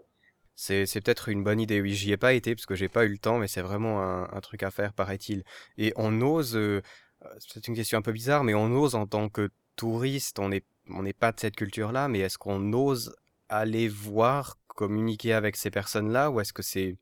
[0.60, 1.80] c'est, peut-être une bonne idée.
[1.80, 4.02] Oui, j'y ai pas été parce que j'ai pas eu le temps, mais c'est vraiment
[4.02, 5.44] un, truc à faire, paraît-il.
[5.78, 6.82] Et on ose, euh,
[7.40, 11.14] c'est une question un peu bizarre, mais on ose en tant que touriste, on n'est
[11.14, 13.16] pas de cette culture-là, mais est-ce qu'on ose
[13.48, 16.98] aller voir, communiquer avec ces personnes-là, ou est-ce que c'est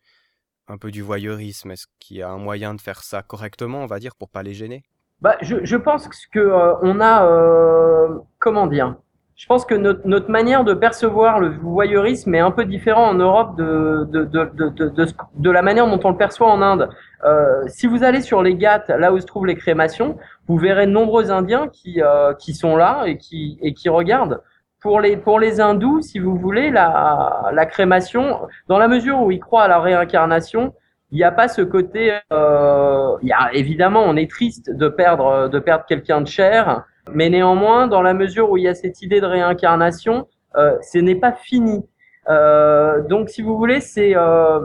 [0.68, 1.72] un peu du voyeurisme?
[1.72, 4.44] Est-ce qu'il y a un moyen de faire ça correctement, on va dire, pour pas
[4.44, 4.84] les gêner?
[5.22, 8.96] Bah, je, je pense que euh, on a, euh, comment dire?
[9.38, 13.14] Je pense que notre, notre, manière de percevoir le voyeurisme est un peu différent en
[13.14, 16.90] Europe de, de, de, de, de la manière dont on le perçoit en Inde.
[17.24, 20.88] Euh, si vous allez sur les Ghats, là où se trouvent les crémations, vous verrez
[20.88, 24.42] de nombreux Indiens qui, euh, qui sont là et qui, et qui regardent.
[24.82, 29.30] Pour les, pour les hindous, si vous voulez, la, la crémation, dans la mesure où
[29.30, 30.74] ils croient à la réincarnation,
[31.12, 32.12] il n'y a pas ce côté.
[32.34, 36.86] Euh, y a, évidemment, on est triste de perdre, de perdre quelqu'un de cher.
[37.14, 40.98] Mais néanmoins, dans la mesure où il y a cette idée de réincarnation, euh, ce
[40.98, 41.86] n'est pas fini.
[42.30, 44.60] Euh, donc, si vous voulez, c'est euh,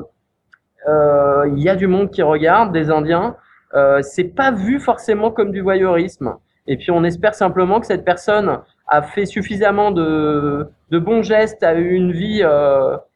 [0.89, 3.37] euh il y a du monde qui regarde, des Indiens.
[3.75, 6.37] Euh, c'est pas vu forcément comme du voyeurisme.
[6.67, 11.63] Et puis, on espère simplement que cette personne a fait suffisamment de, de bons gestes,
[11.63, 12.43] a eu une vie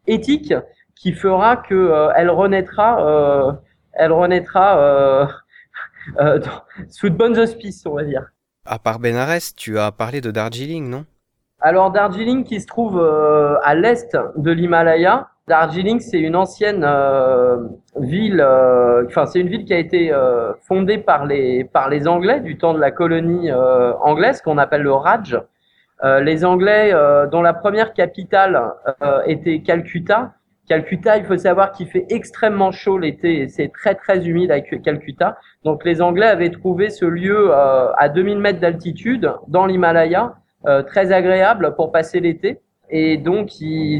[0.07, 0.55] éthique
[0.95, 3.61] qui fera que elle renaîtra,
[3.93, 5.29] elle renaîtra
[6.89, 8.27] sous de bonnes auspices, on va dire.
[8.67, 11.05] À part Benares, tu as parlé de Darjeeling, non?
[11.61, 13.01] Alors Darjeeling qui se trouve
[13.63, 17.69] à l'est de l'Himalaya, Darjeeling, c'est une ancienne euh,
[18.01, 22.09] ville, euh, enfin c'est une ville qui a été euh, fondée par les par les
[22.09, 25.39] Anglais du temps de la colonie anglaise qu'on appelle le Raj.
[26.03, 26.93] les Anglais,
[27.31, 28.73] dont la première capitale
[29.27, 30.33] était Calcutta.
[30.69, 34.61] Calcutta, il faut savoir qu'il fait extrêmement chaud l'été et c'est très très humide à
[34.61, 35.39] Calcutta.
[35.65, 40.35] Donc les Anglais avaient trouvé ce lieu à 2000 mètres d'altitude dans l'Himalaya,
[40.87, 42.61] très agréable pour passer l'été.
[42.89, 43.51] Et donc,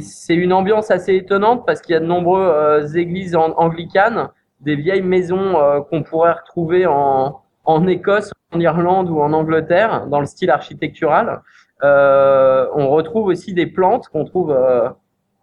[0.01, 4.29] c'est une ambiance assez étonnante parce qu'il y a de nombreuses euh, églises anglicanes,
[4.61, 10.07] des vieilles maisons euh, qu'on pourrait retrouver en, en Écosse, en Irlande ou en Angleterre,
[10.07, 11.43] dans le style architectural.
[11.83, 14.89] Euh, on retrouve aussi des plantes qu'on trouve, euh,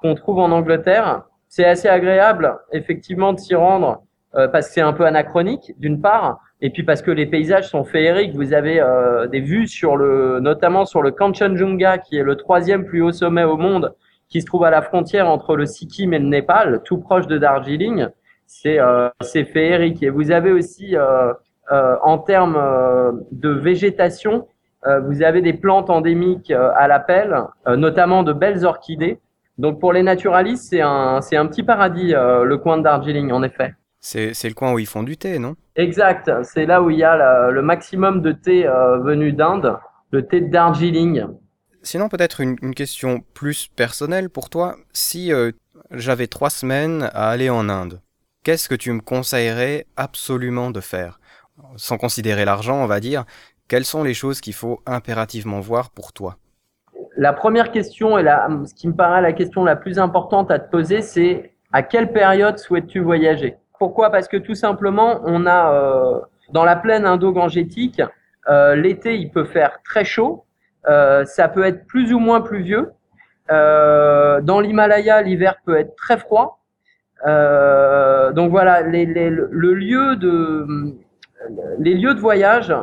[0.03, 1.23] qu'on trouve en Angleterre.
[1.47, 4.03] C'est assez agréable, effectivement, de s'y rendre
[4.51, 7.83] parce que c'est un peu anachronique, d'une part, et puis parce que les paysages sont
[7.83, 12.37] féeriques, vous avez euh, des vues sur le, notamment sur le Kanchenjunga, qui est le
[12.37, 13.93] troisième plus haut sommet au monde,
[14.29, 17.37] qui se trouve à la frontière entre le Sikkim et le Népal, tout proche de
[17.37, 18.07] Darjeeling.
[18.47, 20.01] C'est euh, féerique.
[20.03, 21.33] Et vous avez aussi, euh,
[21.73, 24.47] euh en termes euh, de végétation,
[24.87, 29.19] euh, vous avez des plantes endémiques à l'appel, notamment de belles orchidées.
[29.57, 33.43] Donc pour les naturalistes, c'est un, c'est un petit paradis, le coin de Darjeeling, en
[33.43, 33.75] effet.
[34.03, 35.55] C'est le coin où ils font du thé, non?
[35.77, 36.29] Exact.
[36.43, 39.77] C'est là où il y a le maximum de thé euh, venu d'Inde,
[40.11, 41.25] le thé de Darjeeling.
[41.83, 44.75] Sinon, peut-être une, question plus personnelle pour toi.
[44.91, 45.51] Si euh,
[45.91, 48.01] j'avais trois semaines à aller en Inde,
[48.43, 51.21] qu'est-ce que tu me conseillerais absolument de faire?
[51.77, 53.23] Sans considérer l'argent, on va dire,
[53.69, 56.37] quelles sont les choses qu'il faut impérativement voir pour toi?
[57.15, 60.57] La première question, et la, ce qui me paraît la question la plus importante à
[60.57, 63.57] te poser, c'est à quelle période souhaites-tu voyager?
[63.77, 64.09] Pourquoi?
[64.09, 66.19] Parce que tout simplement, on a euh,
[66.51, 68.01] dans la plaine indo-gangétique,
[68.49, 70.45] euh, l'été, il peut faire très chaud,
[70.87, 72.91] euh, ça peut être plus ou moins pluvieux.
[73.49, 76.63] dans l'Himalaya, l'hiver peut être très froid.
[77.25, 80.65] donc voilà, les, le lieu de,
[81.77, 82.73] les lieux de voyage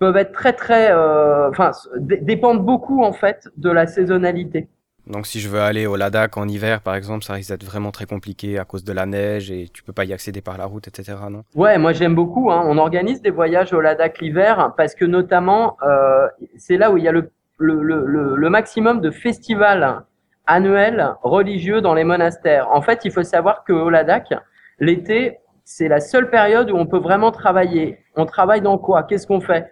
[0.00, 4.68] peuvent être très très, enfin, dépendent beaucoup en fait de la saisonnalité.
[5.06, 7.90] Donc si je veux aller au Ladakh en hiver, par exemple, ça risque d'être vraiment
[7.90, 10.66] très compliqué à cause de la neige et tu peux pas y accéder par la
[10.66, 11.18] route, etc.
[11.30, 11.42] Non?
[11.54, 12.50] Ouais, moi j'aime beaucoup.
[12.50, 12.62] Hein.
[12.66, 17.04] On organise des voyages au Ladakh l'hiver parce que notamment euh, c'est là où il
[17.04, 20.02] y a le, le, le, le, maximum de festivals
[20.46, 22.68] annuels religieux dans les monastères.
[22.70, 24.32] En fait, il faut savoir qu'au Ladakh,
[24.78, 27.98] l'été, c'est la seule période où on peut vraiment travailler.
[28.16, 29.04] On travaille dans quoi?
[29.04, 29.70] Qu'est-ce qu'on fait?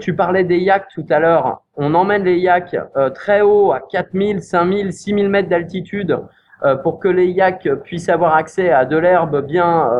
[0.00, 1.62] Tu parlais des yaks tout à l'heure.
[1.76, 6.18] On emmène les yaks euh, très haut, à 4000, 5000, 6000 mètres d'altitude,
[6.64, 9.90] euh, pour que les yaks puissent avoir accès à de l'herbe bien,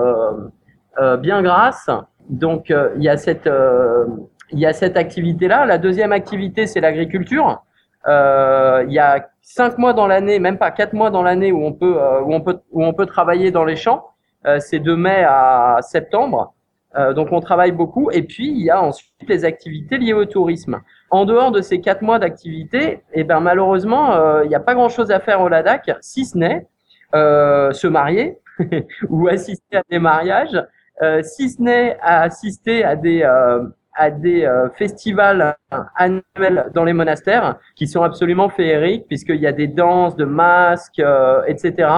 [1.01, 1.91] euh, bien grasse.
[2.29, 3.51] Donc, il y a cette,
[4.73, 5.67] cette activité-là.
[5.67, 7.63] La deuxième activité, c'est l'agriculture.
[8.07, 11.77] il y a cinq mois dans l'année, même pas quatre mois dans l'année où où
[12.73, 14.11] où on peut travailler dans les champs.
[14.47, 16.55] Euh, c'est de mai à septembre.
[16.97, 18.11] Euh, donc on travaille beaucoup.
[18.11, 20.81] Et puis il y a ensuite les activités liées au tourisme.
[21.11, 24.75] En dehors de ces quatre mois d'activité, eh ben malheureusement, euh, il n'y a pas
[24.75, 26.67] grand-chose à faire au Ladakh, si ce n'est
[27.13, 28.39] se marier
[29.09, 30.65] ou assister à des mariages,
[31.23, 33.25] si ce n'est assister à des
[33.95, 35.57] à des festivals
[35.97, 41.03] annuels dans les monastères qui sont absolument féeriques puisqu'il y a des danses, de masques,
[41.49, 41.89] etc.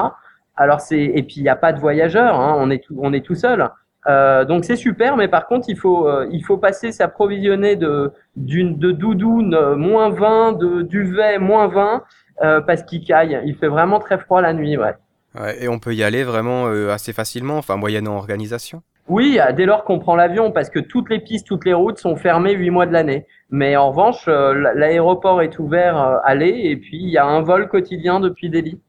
[0.63, 3.13] Alors c'est et puis il n'y a pas de voyageurs, hein, on est tout, on
[3.13, 3.69] est tout seul.
[4.07, 8.13] Euh, donc c'est super, mais par contre il faut euh, il faut passer s'approvisionner de
[8.37, 12.05] d'une de doudoune euh, moins 20, de duvet moins 20
[12.43, 13.41] euh, parce qu'il caille.
[13.45, 14.95] Il fait vraiment très froid la nuit, ouais.
[15.35, 18.83] ouais et on peut y aller vraiment assez facilement, enfin moyennant organisation?
[19.09, 22.15] Oui, dès lors qu'on prend l'avion, parce que toutes les pistes, toutes les routes sont
[22.15, 23.27] fermées huit mois de l'année.
[23.51, 27.69] Mais en revanche, l'aéroport est ouvert à aller et puis il y a un vol
[27.69, 28.81] quotidien depuis Delhi.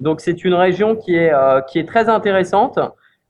[0.00, 2.78] Donc c'est une région qui est, euh, qui est très intéressante,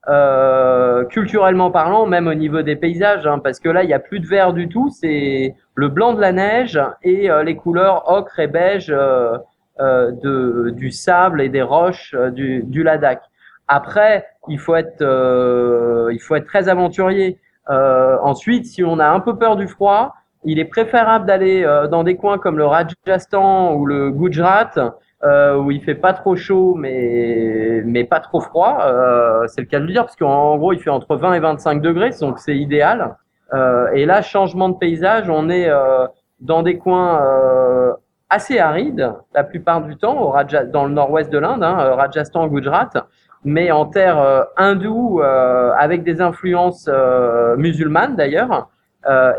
[0.08, 3.98] euh, culturellement parlant, même au niveau des paysages, hein, parce que là, il n'y a
[3.98, 8.10] plus de vert du tout, c'est le blanc de la neige et euh, les couleurs
[8.10, 8.94] ocre et beige
[9.78, 13.22] de, du sable et des roches du, du Ladakh.
[13.66, 15.02] Après, il faut être,
[16.12, 17.38] il faut être très aventurier.
[17.66, 22.16] ensuite, si on a un peu peur du froid, il est préférable d'aller dans des
[22.16, 24.72] coins comme le Rajasthan ou le Gujarat,
[25.22, 28.78] euh, où il fait pas trop chaud mais mais pas trop froid.
[28.82, 31.40] Euh, c'est le cas de le dire parce qu'en gros il fait entre 20 et
[31.40, 33.16] 25 degrés, donc c'est idéal.
[33.52, 36.06] Euh, et là changement de paysage, on est euh,
[36.40, 37.92] dans des coins euh,
[38.28, 42.46] assez arides la plupart du temps, au Raja, dans le nord-ouest de l'Inde, hein, Rajasthan,
[42.46, 42.90] Gujarat,
[43.44, 46.88] mais en terre hindoue avec des influences
[47.56, 48.68] musulmanes d'ailleurs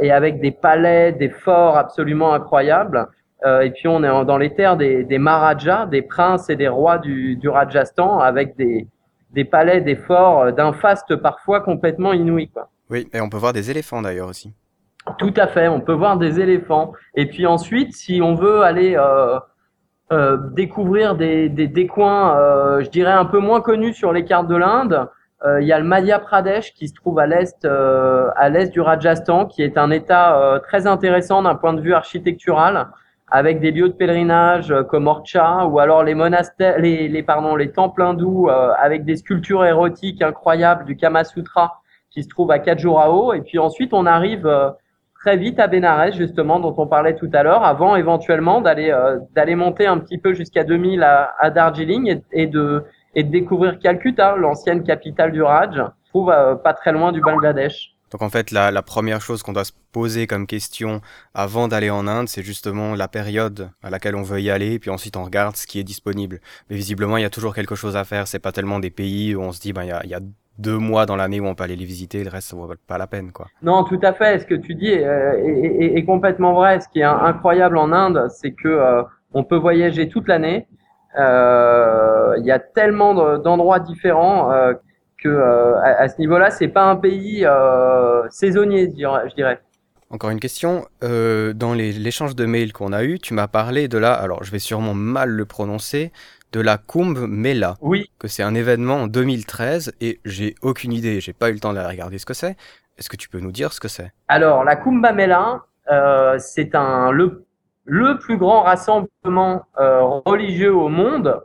[0.02, 3.08] et avec des palais, des forts absolument incroyables.
[3.46, 7.00] Et puis on est dans les terres des, des Maharajas, des princes et des rois
[7.00, 8.88] du, du Rajasthan, avec des,
[9.32, 12.50] des palais, des forts d'un faste parfois complètement inouï.
[12.50, 12.70] Quoi.
[12.90, 14.54] Oui, et on peut voir des éléphants d'ailleurs aussi.
[15.18, 16.94] Tout à fait, on peut voir des éléphants.
[17.16, 19.40] Et puis ensuite, si on veut aller euh,
[20.12, 24.26] euh, découvrir des, des, des coins, euh, je dirais, un peu moins connus sur les
[24.26, 25.08] cartes de l'Inde,
[25.44, 28.70] euh, il y a le Madhya Pradesh qui se trouve à l'est euh, à l'est
[28.72, 32.90] du Rajasthan, qui est un État euh, très intéressant d'un point de vue architectural,
[33.32, 37.72] avec des lieux de pèlerinage comme Orcha, ou alors les monastères, les, les, pardon, les
[37.72, 43.34] temples hindous avec des sculptures érotiques incroyables du Kama Sutra qui se trouve à Khajuraho.
[43.34, 44.48] Et puis ensuite, on arrive
[45.22, 49.20] très vite à Benares, justement, dont on parlait tout à l'heure, avant éventuellement d'aller euh,
[49.36, 53.30] d'aller monter un petit peu jusqu'à 2000 à, à Darjeeling et, et, de, et de
[53.30, 57.91] découvrir Calcutta, l'ancienne capitale du Raj, trouve euh, pas très loin du Bangladesh.
[58.12, 61.02] Donc en fait, la, la première chose qu'on doit se poser comme question
[61.34, 64.90] avant d'aller en Inde, c'est justement la période à laquelle on veut y aller, puis
[64.90, 66.40] ensuite on regarde ce qui est disponible.
[66.70, 68.28] Mais visiblement, il y a toujours quelque chose à faire.
[68.28, 70.20] C'est pas tellement des pays où on se dit, ben il y a, y a
[70.60, 72.98] deux mois dans l'année où on peut aller les visiter, le reste, ça vaut pas
[72.98, 73.32] la peine.
[73.32, 73.48] Quoi.
[73.64, 74.40] Non, tout à fait.
[74.40, 76.80] Ce que tu dis est, est, est complètement vrai.
[76.82, 80.68] Ce qui est incroyable en Inde, c'est que euh, on peut voyager toute l'année.
[81.18, 84.74] Euh, il y a tellement d'endroits différents euh,
[85.22, 89.62] que euh, à, à, ce niveau-là, c'est pas un pays euh, saisonnier, je dirais.
[90.12, 90.86] Encore une question.
[91.04, 94.52] Euh, dans l'échange de mails qu'on a eu, tu m'as parlé de la, alors je
[94.52, 96.12] vais sûrement mal le prononcer,
[96.52, 97.76] de la Kumbh Mela.
[97.80, 98.12] Oui.
[98.20, 101.72] Que c'est un événement en 2013 et j'ai aucune idée, j'ai pas eu le temps
[101.74, 102.58] de regarder ce que c'est.
[102.98, 104.12] Est-ce que tu peux nous dire ce que c'est?
[104.28, 107.46] Alors, la Kumbh Mela, euh, c'est un le,
[107.86, 111.42] le plus grand rassemblement euh, religieux au monde.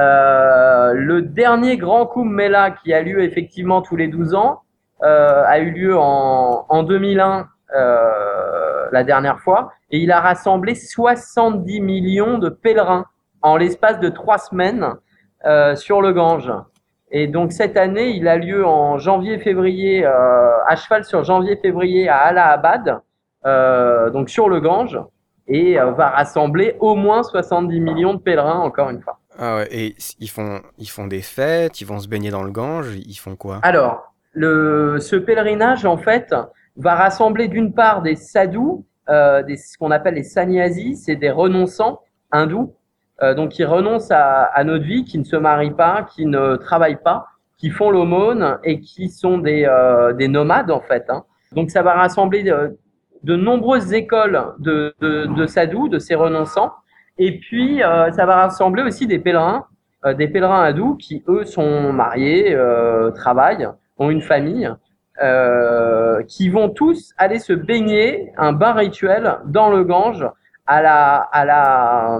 [0.00, 4.62] Euh, le dernier grand Kumbh Mela qui a lieu effectivement tous les 12 ans
[5.02, 10.74] euh, a eu lieu en, en 2001 euh, la dernière fois et il a rassemblé
[10.74, 13.06] 70 millions de pèlerins
[13.40, 14.86] en l'espace de trois semaines
[15.46, 16.52] euh, sur le Gange.
[17.10, 22.18] Et donc cette année, il a lieu en janvier-février, euh, à cheval sur janvier-février à
[22.18, 23.00] Allahabad,
[24.12, 25.00] donc sur le Gange,
[25.48, 29.18] et va rassembler au moins 70 millions de pèlerins, encore une fois.
[29.38, 32.94] Ah et ils font, ils font des fêtes, ils vont se baigner dans le Gange,
[32.96, 33.60] ils font quoi?
[33.62, 36.34] Alors, le, ce pèlerinage, en fait,
[36.76, 41.30] va rassembler d'une part des sadhus, euh, des, ce qu'on appelle les sannyasis, c'est des
[41.30, 42.74] renonçants hindous,
[43.22, 46.56] euh, donc qui renoncent à, à, notre vie, qui ne se marient pas, qui ne
[46.56, 47.26] travaillent pas,
[47.58, 51.08] qui font l'aumône et qui sont des, euh, des nomades en fait.
[51.08, 51.24] Hein.
[51.52, 52.76] Donc ça va rassembler de,
[53.22, 56.72] de nombreuses écoles de, de, de, sadhus, de ces renonçants,
[57.18, 59.66] et puis euh, ça va rassembler aussi des pèlerins,
[60.04, 64.70] euh, des pèlerins hindous qui eux sont mariés, euh, travaillent, ont une famille.
[66.26, 70.26] Qui vont tous aller se baigner un bain rituel dans le Gange
[70.66, 72.18] à la,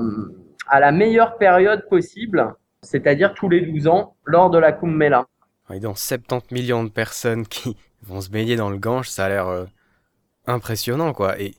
[0.92, 5.26] meilleure période possible, c'est-à-dire tous les 12 ans, lors de la Kumbh Mela.
[5.68, 9.28] Oui, donc 70 millions de personnes qui vont se baigner dans le Gange, ça a
[9.30, 9.66] l'air
[10.46, 11.40] impressionnant, quoi.
[11.40, 11.54] Et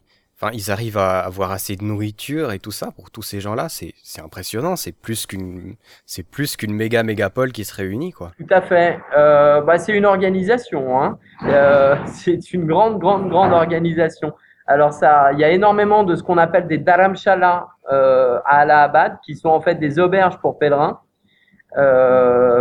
[0.53, 3.93] ils arrivent à avoir assez de nourriture et tout ça pour tous ces gens-là, c'est
[4.21, 4.75] impressionnant.
[4.75, 5.75] C'est plus qu'une
[6.05, 8.31] c'est plus qu'une méga mégapole qui se réunit, quoi.
[8.37, 8.99] Tout à fait.
[9.15, 11.01] Euh, bah, c'est une organisation.
[11.01, 11.17] Hein.
[11.45, 14.33] Euh, c'est une grande, grande, grande organisation.
[14.65, 19.17] Alors ça, il y a énormément de ce qu'on appelle des dharamshalas euh, à Allahabad,
[19.25, 20.99] qui sont en fait des auberges pour pèlerins.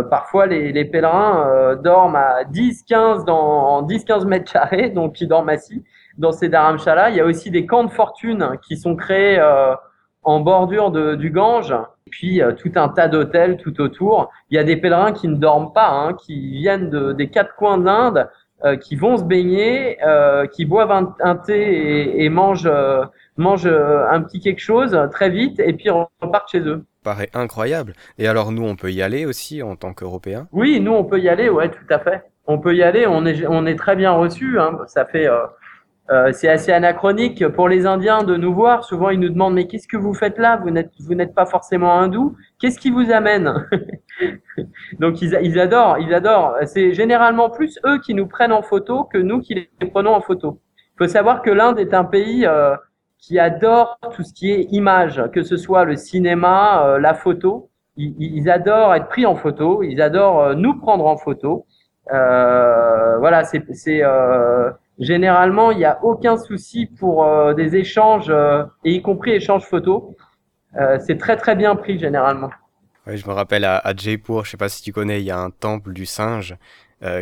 [0.09, 5.83] Parfois, les, pèlerins dorment à 10-15 dans 10-15 mètres carrés, donc ils dorment assis
[6.17, 7.09] dans ces dharamshalas.
[7.09, 9.73] Il y a aussi des camps de fortune qui sont créés euh,
[10.23, 11.75] en bordure de, du Gange.
[12.07, 14.29] Et puis euh, tout un tas d'hôtels tout autour.
[14.49, 17.55] Il y a des pèlerins qui ne dorment pas, hein, qui viennent de, des quatre
[17.55, 18.29] coins de l'Inde
[18.65, 19.97] euh, qui vont se baigner,
[20.53, 22.71] qui boivent un, un thé et, et mangent,
[23.35, 26.85] mangent un petit quelque chose très vite et puis repartent chez eux.
[27.03, 27.93] Paraît incroyable.
[28.17, 30.47] Et alors nous, on peut y aller aussi en tant qu'Européens?
[30.53, 32.23] Oui, nous, on peut y aller, ouais, tout à fait.
[32.47, 34.57] On peut y aller, on est, on est très bien reçus.
[34.57, 34.79] Hein.
[34.87, 35.45] Ça fait, euh,
[36.33, 38.83] c'est assez anachronique pour les Indiens de nous voir.
[38.83, 40.57] Souvent, ils nous demandent mais qu'est-ce que vous faites là?
[40.57, 42.35] Vous n'êtes, vous n'êtes pas forcément hindou.
[42.59, 43.67] Qu'est-ce qui vous amène?
[44.99, 46.57] Donc ils, adorent, ils adorent.
[46.65, 50.21] C'est généralement plus eux qui nous prennent en photo que nous qui les prenons en
[50.21, 50.59] photo.
[50.95, 52.75] Il faut savoir que l'Inde est un pays euh,
[53.17, 57.69] qui adore tout ce qui est image, que ce soit le cinéma, euh, la photo.
[57.95, 59.81] Ils, ils, adorent être pris en photo.
[59.81, 61.65] Ils adorent euh, nous prendre en photo.
[62.11, 63.63] Euh, voilà, c'est
[64.99, 69.65] Généralement, il n'y a aucun souci pour euh, des échanges, euh, et y compris échanges
[69.65, 70.03] photos.
[70.79, 72.51] Euh, c'est très très bien pris généralement.
[73.07, 75.31] Oui, je me rappelle à, à Jaipur, je sais pas si tu connais, il y
[75.31, 76.55] a un temple du singe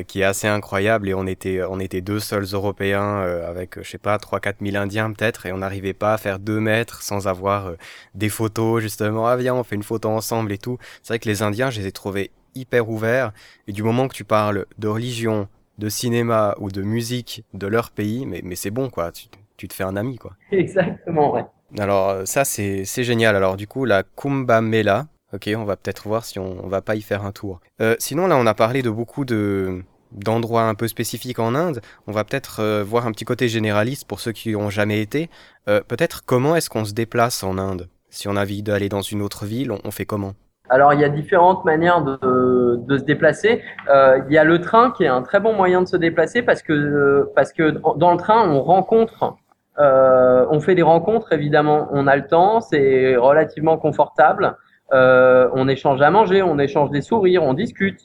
[0.06, 3.98] qui est assez incroyable et on était, on était deux seuls Européens avec, je sais
[3.98, 7.72] pas, 3-4 000 Indiens peut-être et on n'arrivait pas à faire deux mètres sans avoir
[8.14, 9.26] des photos justement.
[9.26, 10.78] Ah viens, on fait une photo ensemble et tout.
[11.02, 13.32] C'est vrai que les Indiens, je les ai trouvés hyper ouverts
[13.68, 15.48] et du moment que tu parles de religion,
[15.78, 19.68] de cinéma ou de musique de leur pays, mais, mais c'est bon quoi, tu, tu
[19.68, 20.34] te fais un ami quoi.
[20.52, 21.46] Exactement, ouais.
[21.80, 23.36] Alors ça c'est génial.
[23.36, 26.82] Alors du coup la Kumbh Mela, Ok, on va peut-être voir si on, on, va
[26.82, 27.62] pas y faire un tour.
[27.80, 31.82] Euh, sinon, là, on a parlé de beaucoup de d'endroits un peu spécifiques en Inde.
[32.06, 35.30] On va peut-être euh, voir un petit côté généraliste pour ceux qui n'ont jamais été.
[35.70, 37.88] Euh, peut-être comment est-ce qu'on se déplace en Inde?
[38.10, 40.34] Si on a envie d'aller dans une autre ville, on, on fait comment?
[40.72, 43.62] Alors, il y a différentes manières de, de se déplacer.
[43.90, 46.44] Euh, il y a le train qui est un très bon moyen de se déplacer
[46.44, 49.36] parce que, parce que dans le train, on rencontre,
[49.80, 51.90] euh, on fait des rencontres évidemment.
[51.92, 54.56] On a le temps, c'est relativement confortable.
[54.94, 58.00] Euh, on échange à manger, on échange des sourires, on discute.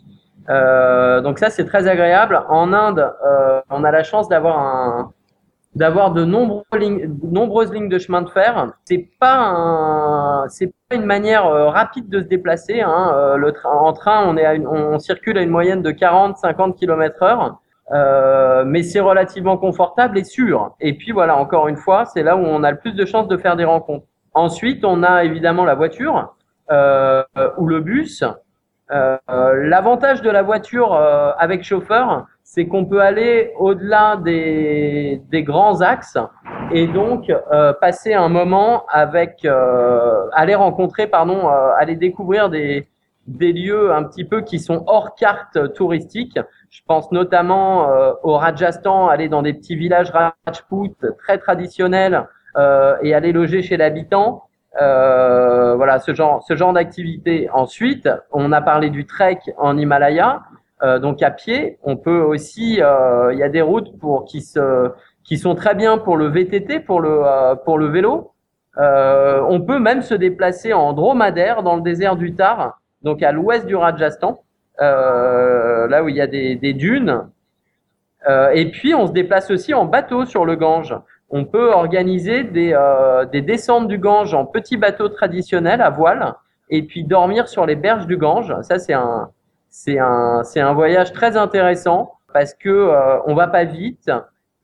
[0.48, 2.42] Euh, donc ça, c'est très agréable.
[2.48, 5.12] En Inde, euh, on a la chance d'avoir un,
[5.76, 8.72] d'avoir de nombreuses lignes, nombreuses lignes de chemin de fer.
[8.86, 10.46] C'est pas un,
[10.88, 12.80] pas une manière euh, rapide de se déplacer.
[12.80, 13.12] Hein.
[13.14, 15.90] Euh, le train, en train, on est, à une, on circule à une moyenne de
[15.90, 17.60] 40-50 km heure.
[17.92, 20.74] Euh, mais c'est relativement confortable et sûr.
[20.80, 23.28] Et puis voilà, encore une fois, c'est là où on a le plus de chances
[23.28, 24.06] de faire des rencontres.
[24.32, 26.34] Ensuite, on a évidemment la voiture
[26.72, 27.22] euh,
[27.58, 28.24] ou le bus.
[28.92, 35.42] Euh, L'avantage de la voiture euh, avec chauffeur, c'est qu'on peut aller au-delà des, des,
[35.42, 36.18] grands axes
[36.70, 42.88] et donc euh, passer un moment avec, euh, aller rencontrer, pardon, euh, aller découvrir des,
[43.26, 46.38] des lieux un petit peu qui sont hors carte touristique.
[46.70, 52.26] Je pense notamment euh, au Rajasthan, aller dans des petits villages Rajput très traditionnels
[53.02, 54.45] et aller loger chez l'habitant.
[54.80, 57.48] Euh, voilà, ce genre, ce genre d'activité.
[57.52, 60.42] Ensuite, on a parlé du trek en Himalaya,
[60.82, 61.78] euh, donc à pied.
[61.82, 64.90] On peut aussi, euh, il y a des routes pour qui se,
[65.24, 68.32] qui sont très bien pour le VTT, pour le, pour le vélo.
[68.78, 73.66] On peut même se déplacer en dromadaire dans le désert du Tar, donc à l'ouest
[73.66, 74.42] du Rajasthan,
[74.78, 77.22] là où il y a des dunes.
[78.28, 80.94] et puis, on se déplace aussi en bateau sur le Gange
[81.30, 86.34] on peut organiser des, euh, des, descentes du Gange en petits bateaux traditionnels à voile
[86.70, 88.54] et puis dormir sur les berges du Gange.
[88.62, 89.30] Ça, c'est un,
[89.68, 94.10] c'est un, c'est un voyage très intéressant parce que euh, on va pas vite.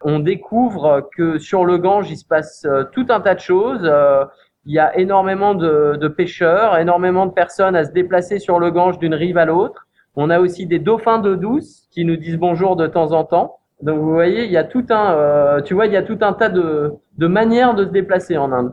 [0.03, 3.83] On découvre que sur le Gange, il se passe euh, tout un tas de choses.
[3.85, 4.25] Euh,
[4.65, 8.71] il y a énormément de, de, pêcheurs, énormément de personnes à se déplacer sur le
[8.71, 9.87] Gange d'une rive à l'autre.
[10.17, 13.59] On a aussi des dauphins d'eau douce qui nous disent bonjour de temps en temps.
[13.83, 16.19] Donc vous voyez, il y a tout un, euh, tu vois, il y a tout
[16.21, 18.73] un tas de, de manières de se déplacer en Inde.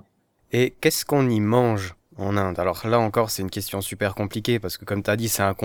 [0.51, 2.59] Et qu'est-ce qu'on y mange en Inde?
[2.59, 5.41] Alors là encore, c'est une question super compliquée parce que comme tu as dit, c'est
[5.41, 5.55] un,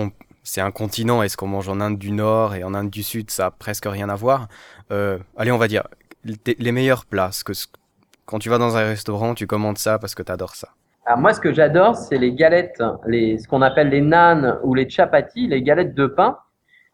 [0.43, 1.21] c'est un continent.
[1.21, 3.29] Est-ce qu'on mange en Inde du Nord et en Inde du Sud?
[3.29, 4.47] Ça a presque rien à voir.
[4.91, 5.83] Euh, allez, on va dire
[6.23, 7.29] les meilleurs plats.
[7.45, 7.53] Que,
[8.25, 10.69] quand tu vas dans un restaurant, tu commandes ça parce que tu adores ça.
[11.05, 14.73] Alors moi, ce que j'adore, c'est les galettes, les, ce qu'on appelle les nanes ou
[14.73, 16.39] les chapatis, les galettes de pain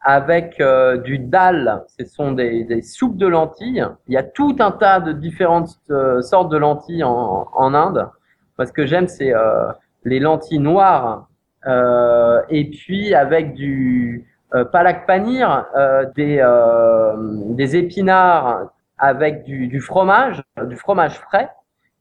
[0.03, 3.85] avec euh, du dal, ce sont des, des, soupes de lentilles.
[4.07, 8.09] Il y a tout un tas de différentes euh, sortes de lentilles en, en Inde.
[8.61, 9.71] Moi, ce que j'aime, c'est euh,
[10.03, 11.27] les lentilles noires
[11.65, 15.65] euh, et puis avec du euh, palak panir,
[16.15, 16.45] des,
[17.55, 21.49] des épinards avec du, du, fromage, du fromage frais.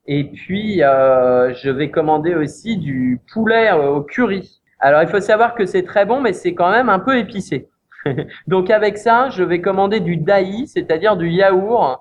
[0.07, 4.61] Et puis, je vais commander aussi du poulet au curry.
[4.81, 7.70] Alors, il faut savoir que c'est très bon, mais c'est quand même un peu épicé.
[8.47, 12.01] Donc avec ça, je vais commander du dahi, c'est-à-dire du yaourt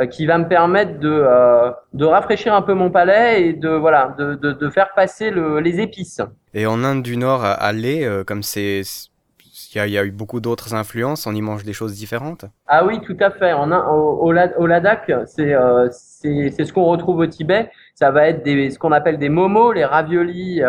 [0.00, 3.68] euh, qui va me permettre de, euh, de rafraîchir un peu mon palais et de,
[3.68, 6.20] voilà, de, de, de faire passer le, les épices.
[6.54, 8.82] Et en Inde du Nord, à lait, euh, comme c'est...
[9.74, 12.46] Il y, y, a eu beaucoup d'autres influences, on y mange des choses différentes?
[12.66, 13.52] Ah oui, tout à fait.
[13.52, 17.70] En, au, au, au Ladakh, c'est euh, ce qu'on retrouve au Tibet.
[17.94, 20.62] Ça va être des, ce qu'on appelle des momos, les raviolis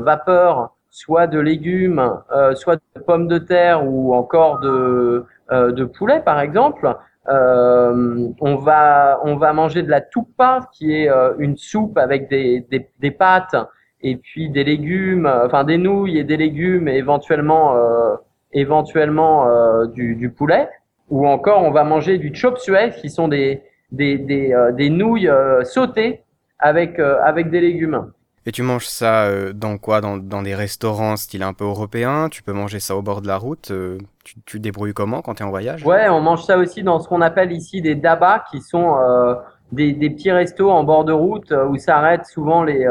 [0.00, 5.84] vapeur soit de légumes, euh, soit de pommes de terre ou encore de, euh, de
[5.84, 6.96] poulet par exemple.
[7.28, 12.28] Euh, on va on va manger de la tupa qui est euh, une soupe avec
[12.28, 13.54] des, des, des, pâtes
[14.00, 18.16] et puis des légumes, enfin des nouilles et des légumes et éventuellement euh,
[18.52, 19.46] éventuellement
[19.86, 20.68] du, du, poulet.
[21.10, 23.62] Ou encore on va manger du chop suey qui sont des
[23.92, 25.30] des, des, des nouilles
[25.64, 26.22] sautées
[26.58, 28.10] avec avec des légumes.
[28.46, 30.00] Et tu manges ça euh, dans quoi?
[30.00, 33.26] Dans, dans, des restaurants style un peu européen Tu peux manger ça au bord de
[33.26, 35.84] la route euh, tu, te débrouilles comment quand tu es en voyage?
[35.84, 39.34] Ouais, on mange ça aussi dans ce qu'on appelle ici des dabas, qui sont euh,
[39.72, 42.86] des, des, petits restos en bord de route où s'arrêtent souvent les,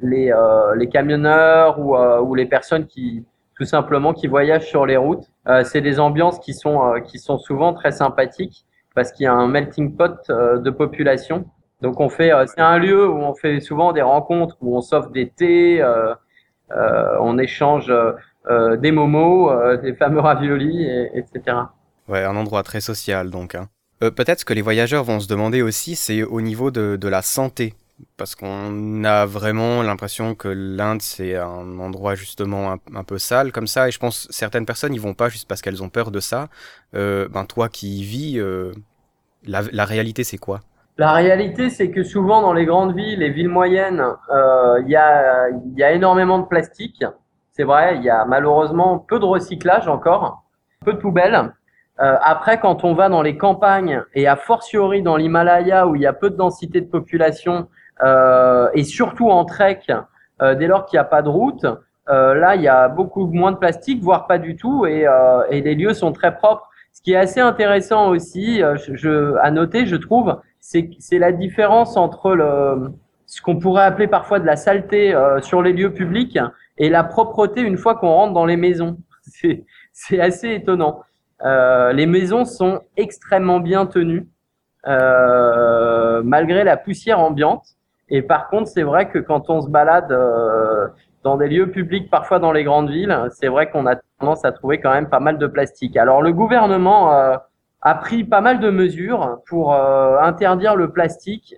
[0.00, 0.32] les,
[0.76, 3.24] les camionneurs ou, ou les personnes qui,
[3.56, 5.24] tout simplement qui voyagent sur les routes.
[5.64, 8.64] c'est des ambiances qui sont qui sont souvent très sympathiques
[8.94, 11.46] parce qu'il y a un melting pot de population.
[11.84, 15.10] Donc on fait, c'est un lieu où on fait souvent des rencontres où on s'offre
[15.10, 15.84] des thés,
[16.70, 17.92] on échange
[18.50, 21.56] des momos, des fameux raviolis, etc.
[22.08, 23.54] Ouais, un endroit très social donc.
[23.54, 23.68] Hein.
[24.02, 27.08] Euh, peut-être ce que les voyageurs vont se demander aussi, c'est au niveau de, de
[27.08, 27.74] la santé.
[28.16, 33.68] Parce qu'on a vraiment l'impression que l'Inde, c'est un endroit justement un, peu sale comme
[33.68, 33.86] ça.
[33.88, 36.48] Et je pense certaines personnes n'y vont pas juste parce qu'elles ont peur de ça.
[36.94, 38.72] Euh, ben toi qui y vis, euh,
[39.44, 40.60] la, la, réalité, c'est quoi?
[40.96, 45.92] La réalité, c'est que souvent dans les grandes villes, les villes moyennes, il y, a,
[45.92, 47.04] énormément de plastique.
[47.52, 50.44] C'est vrai, il y a malheureusement peu de recyclage encore,
[50.84, 51.52] peu de poubelles.
[52.00, 56.02] Euh, après, quand on va dans les campagnes et a fortiori dans l'Himalaya où il
[56.02, 57.68] y a peu de densité de population
[58.02, 59.82] euh, et surtout en trek,
[60.42, 61.64] euh, dès lors qu'il n'y a pas de route,
[62.08, 65.60] euh, là il y a beaucoup moins de plastique, voire pas du tout, euh, et
[65.60, 66.68] les lieux sont très propres.
[66.94, 72.90] Ce qui est assez intéressant aussi, je, à noter, je trouve, c'est la différence entre
[73.26, 76.38] ce qu'on pourrait appeler parfois de la saleté sur les lieux publics
[76.78, 78.96] et la propreté une fois qu'on rentre dans les maisons.
[79.92, 81.02] C'est assez étonnant.
[81.42, 84.28] Euh, les maisons sont extrêmement bien tenues,
[84.86, 87.64] euh, malgré la poussière ambiante.
[88.08, 90.88] Et par contre, c'est vrai que quand on se balade euh,
[91.24, 94.52] dans des lieux publics, parfois dans les grandes villes, c'est vrai qu'on a tendance à
[94.52, 95.96] trouver quand même pas mal de plastique.
[95.96, 101.54] Alors le gouvernement a pris pas mal de mesures pour interdire le plastique,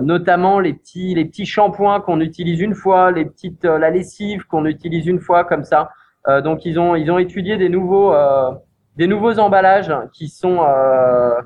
[0.00, 4.64] notamment les petits les petits shampoings qu'on utilise une fois, les petites la lessive qu'on
[4.64, 5.90] utilise une fois comme ça.
[6.28, 8.52] Euh, donc ils ont ils ont étudié des nouveaux euh,
[8.96, 11.40] des nouveaux emballages qui sont euh,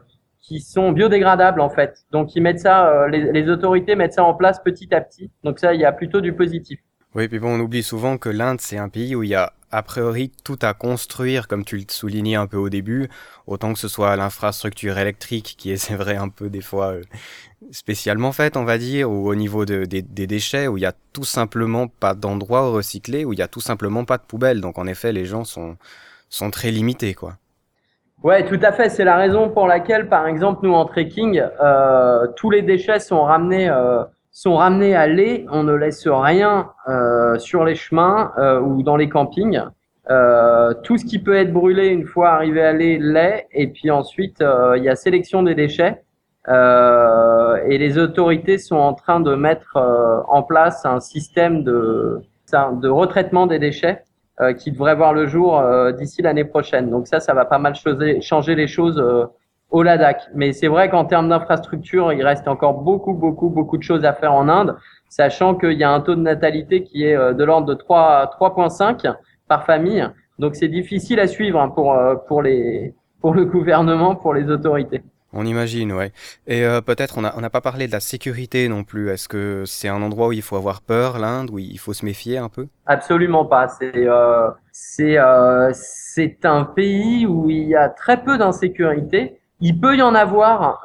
[0.46, 2.04] qui sont biodégradables en fait.
[2.12, 5.30] Donc ils mettent ça, les, les, autorités mettent ça en place petit à petit.
[5.42, 6.78] Donc ça, il y a plutôt du positif.
[7.14, 9.52] Oui, puis bon, on oublie souvent que l'Inde c'est un pays où il y a
[9.72, 13.08] a priori tout à construire, comme tu le soulignais un peu au début,
[13.46, 16.94] autant que ce soit l'infrastructure électrique qui est c'est vrai un peu des fois
[17.72, 20.86] spécialement faite, on va dire, ou au niveau de, des, des, déchets, où il y
[20.86, 24.60] a tout simplement pas d'endroit recyclé, où il y a tout simplement pas de poubelle.
[24.60, 25.76] Donc en effet, les gens sont,
[26.28, 27.38] sont très limités, quoi.
[28.22, 28.88] Ouais, tout à fait.
[28.88, 33.22] C'est la raison pour laquelle, par exemple, nous en trekking, euh, tous les déchets sont
[33.22, 34.02] ramenés, euh,
[34.32, 35.46] sont ramenés à l'est.
[35.50, 39.60] On ne laisse rien euh, sur les chemins ou dans les campings.
[40.08, 43.46] Tout ce qui peut être brûlé une fois arrivé à l'est, l'est.
[43.52, 44.42] Et puis ensuite,
[44.76, 46.02] il y a sélection des déchets.
[46.48, 49.76] Et les autorités sont en train de mettre
[50.28, 52.20] en place un système de,
[52.52, 54.02] de retraitement des déchets
[54.58, 55.62] qui devrait voir le jour
[55.98, 56.90] d'ici l'année prochaine.
[56.90, 59.02] Donc ça, ça va pas mal changer, changer les choses
[59.70, 60.28] au Ladakh.
[60.34, 64.12] Mais c'est vrai qu'en termes d'infrastructure, il reste encore beaucoup, beaucoup, beaucoup de choses à
[64.12, 64.76] faire en Inde,
[65.08, 69.14] sachant qu'il y a un taux de natalité qui est de l'ordre de 3,5
[69.48, 70.06] par famille.
[70.38, 71.96] Donc c'est difficile à suivre hein, pour,
[72.28, 75.02] pour, les, pour le gouvernement, pour les autorités.
[75.32, 76.12] On imagine, ouais.
[76.46, 79.10] Et euh, peut-être on n'a pas parlé de la sécurité non plus.
[79.10, 82.04] Est-ce que c'est un endroit où il faut avoir peur, l'Inde, où il faut se
[82.04, 82.68] méfier un peu?
[82.86, 83.68] Absolument pas.
[83.68, 84.48] C'est euh,
[85.00, 89.40] euh, c'est un pays où il y a très peu d'insécurité.
[89.60, 90.84] Il peut y en avoir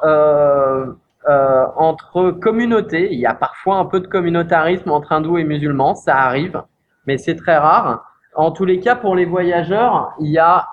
[1.76, 3.12] entre communautés.
[3.12, 6.62] Il y a parfois un peu de communautarisme entre hindous et musulmans, ça arrive,
[7.06, 8.04] mais c'est très rare.
[8.34, 10.66] En tous les cas, pour les voyageurs, il y a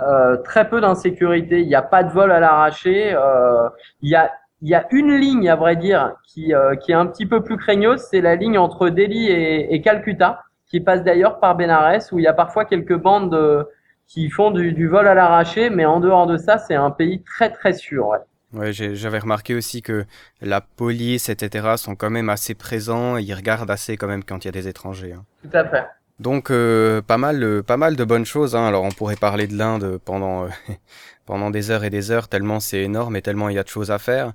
[0.00, 1.60] euh, très peu d'insécurité.
[1.60, 3.14] Il n'y a pas de vol à l'arraché.
[3.14, 3.68] Euh,
[4.02, 4.32] il y a
[4.62, 7.44] il y a une ligne, à vrai dire, qui, euh, qui est un petit peu
[7.44, 12.00] plus craigneuse, c'est la ligne entre Delhi et, et Calcutta, qui passe d'ailleurs par Benares,
[12.12, 13.66] où il y a parfois quelques bandes
[14.06, 17.22] qui font du, du, vol à l'arraché, mais en dehors de ça, c'est un pays
[17.24, 18.06] très très sûr.
[18.06, 18.18] Ouais.
[18.54, 20.04] Ouais, j'avais remarqué aussi que
[20.40, 24.44] la police, etc., sont quand même assez présents et ils regardent assez quand même quand
[24.44, 25.12] il y a des étrangers.
[25.12, 25.24] Hein.
[25.42, 25.84] Tout à fait.
[26.20, 28.54] Donc euh, pas mal, euh, pas mal de bonnes choses.
[28.54, 28.66] Hein.
[28.66, 30.48] Alors on pourrait parler de l'Inde pendant euh,
[31.26, 33.68] pendant des heures et des heures tellement c'est énorme et tellement il y a de
[33.68, 34.32] choses à faire.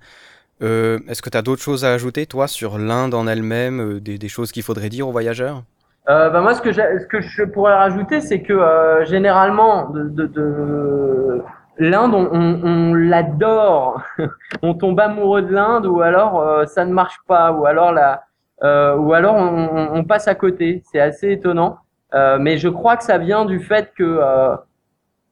[0.61, 3.99] Euh, Est-ce que tu as d'autres choses à ajouter toi sur l'Inde en elle-même, euh,
[4.01, 5.63] des, des, choses qu'il faudrait dire aux voyageurs?
[6.05, 8.59] Bah moi ce que, ce que je pourrais rajouter c'est que
[9.07, 11.43] généralement de, de, de...
[11.77, 14.01] l'Inde on, on, on l'adore,
[14.63, 18.23] on tombe amoureux de l'Inde ou alors ça ne marche pas ou alors la
[18.63, 20.83] euh, ou alors on, passe à côté.
[20.91, 21.77] C'est assez étonnant.
[22.13, 24.55] Euh, mais je crois que ça vient du fait que euh,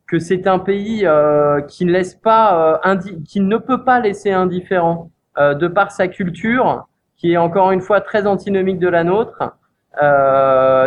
[0.07, 1.05] que c'est un pays
[1.67, 2.79] qui ne laisse pas
[3.25, 7.99] qui ne peut pas laisser indifférent de par sa culture, qui est encore une fois
[7.99, 9.53] très antinomique de la nôtre.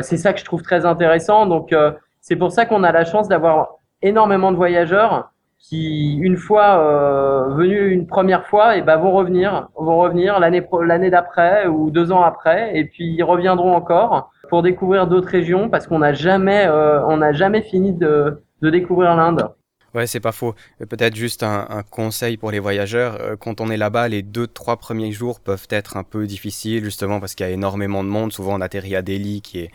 [0.02, 1.44] c'est ça que je trouve très intéressant.
[1.46, 1.74] Donc
[2.22, 5.30] c'est pour ça qu'on a la chance d'avoir énormément de voyageurs
[5.60, 10.40] qui, une fois euh, venus une première fois, et eh ben, vont revenir, vont revenir
[10.40, 15.28] l'année l'année d'après ou deux ans après, et puis ils reviendront encore pour découvrir d'autres
[15.28, 19.50] régions parce qu'on n'a jamais, euh, on n'a jamais fini de, de découvrir l'Inde.
[19.92, 20.54] Ouais, c'est pas faux.
[20.78, 23.20] Peut-être juste un, un, conseil pour les voyageurs.
[23.20, 26.84] Euh, quand on est là-bas, les deux, trois premiers jours peuvent être un peu difficiles,
[26.84, 28.32] justement parce qu'il y a énormément de monde.
[28.32, 29.70] Souvent, on atterrit à Delhi, qui est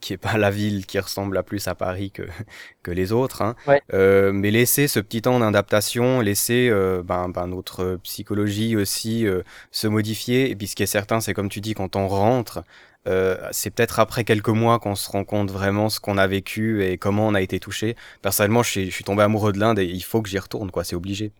[0.00, 2.22] qui est pas la ville qui ressemble à plus à Paris que,
[2.82, 3.42] que les autres.
[3.42, 3.56] Hein.
[3.92, 9.42] Euh, mais laisser ce petit temps d'adaptation, laisser euh, ben, ben, notre psychologie aussi euh,
[9.70, 10.50] se modifier.
[10.50, 12.62] Et puis ce qui est certain, c'est comme tu dis, quand on rentre,
[13.06, 16.84] euh, c'est peut-être après quelques mois qu'on se rend compte vraiment ce qu'on a vécu
[16.84, 17.96] et comment on a été touché.
[18.22, 20.70] Personnellement, je suis, je suis tombé amoureux de l'Inde et il faut que j'y retourne,
[20.70, 20.84] quoi.
[20.84, 21.32] C'est obligé.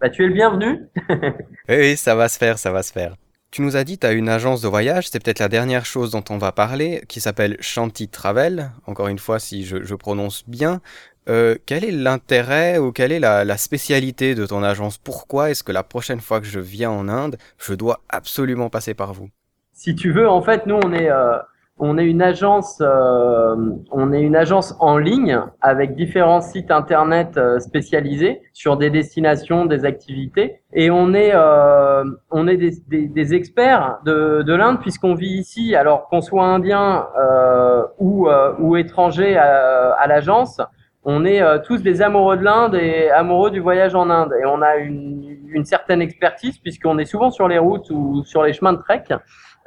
[0.00, 0.86] Bah, tu es le bienvenu.
[1.68, 3.16] oui, ça va se faire, ça va se faire.
[3.50, 6.10] Tu nous as dit, tu as une agence de voyage, c'est peut-être la dernière chose
[6.10, 10.82] dont on va parler, qui s'appelle Shanti Travel, encore une fois si je, prononce bien.
[11.30, 14.98] Euh, quel est l'intérêt ou quelle est la, spécialité de ton agence?
[14.98, 18.92] Pourquoi est-ce que la prochaine fois que je viens en Inde, je dois absolument passer
[18.92, 19.30] par vous?
[19.72, 21.38] Si tu veux, en fait, nous, on est, euh,
[21.78, 23.56] on est une agence, euh,
[23.90, 29.66] on est une agence en ligne avec différents sites internet euh, spécialisés sur des destinations,
[29.66, 34.80] des activités, et on est, euh, on est des, des, des experts de, de l'Inde
[34.80, 40.60] puisqu'on vit ici, alors qu'on soit indien euh, ou, ou étranger à, à l'agence.
[41.04, 44.60] On est tous des amoureux de l'Inde et amoureux du voyage en Inde, et on
[44.60, 48.74] a une, une certaine expertise puisqu'on est souvent sur les routes ou sur les chemins
[48.74, 49.04] de trek.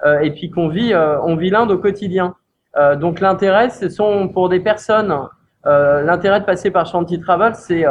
[0.06, 2.36] Euh, et puis qu'on vit, euh, on vit l'Inde au quotidien.
[2.78, 5.16] Euh, donc l'intérêt, ce sont pour des personnes,
[5.64, 7.86] l'intérêt de passer par Shanti Travel, c'est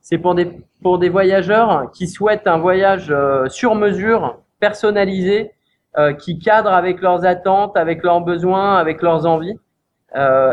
[0.00, 0.50] c'est pour des
[0.82, 3.14] pour des voyageurs qui souhaitent un voyage
[3.48, 5.52] sur mesure, personnalisé,
[6.18, 9.56] qui cadre avec leurs attentes, avec leurs besoins, avec leurs envies.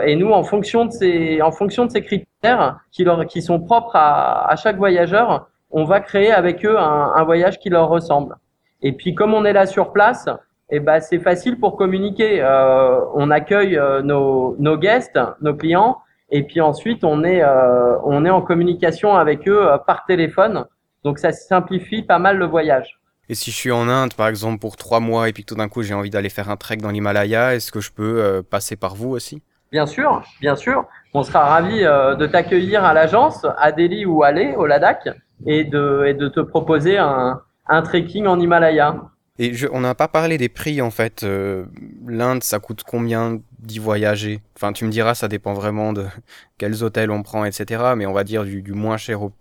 [0.06, 3.60] Et nous, en fonction de ces, en fonction de ces critères qui, leur, qui sont
[3.60, 8.36] propres à, à chaque voyageur, on va créer avec eux un, voyage qui leur ressemble.
[8.82, 10.28] Et puis, comme on est là sur place,
[10.72, 12.41] eh ben, c'est facile pour communiquer.
[12.41, 15.99] Euh, on accueille euh, nos, nos guests, nos clients,
[16.30, 20.65] et puis ensuite on est, euh, on est en communication avec eux par téléphone.
[21.03, 22.99] Donc ça simplifie pas mal le voyage.
[23.30, 25.67] Et si je suis en Inde, par exemple, pour trois mois, et puis tout d'un
[25.67, 28.95] coup j'ai envie d'aller faire un trek dans l'Himalaya, est-ce que je peux passer par
[28.95, 29.41] vous aussi?
[29.72, 30.86] Bien sûr, bien sûr.
[31.13, 35.09] On sera ravi de t'accueillir à l'agence, à Delhi ou à Leh, au Ladakh,
[35.45, 38.95] et de, et de te proposer un, un trekking en Himalaya.
[39.40, 41.24] Et on n'a pas parlé des prix en fait.
[41.24, 41.66] Euh,
[42.06, 44.42] L'Inde, ça coûte combien d'y voyager?
[44.58, 46.06] Enfin, tu me diras, ça dépend vraiment de
[46.58, 47.84] quels hôtels on prend, etc.
[47.96, 49.32] Mais on va dire du, moins cher au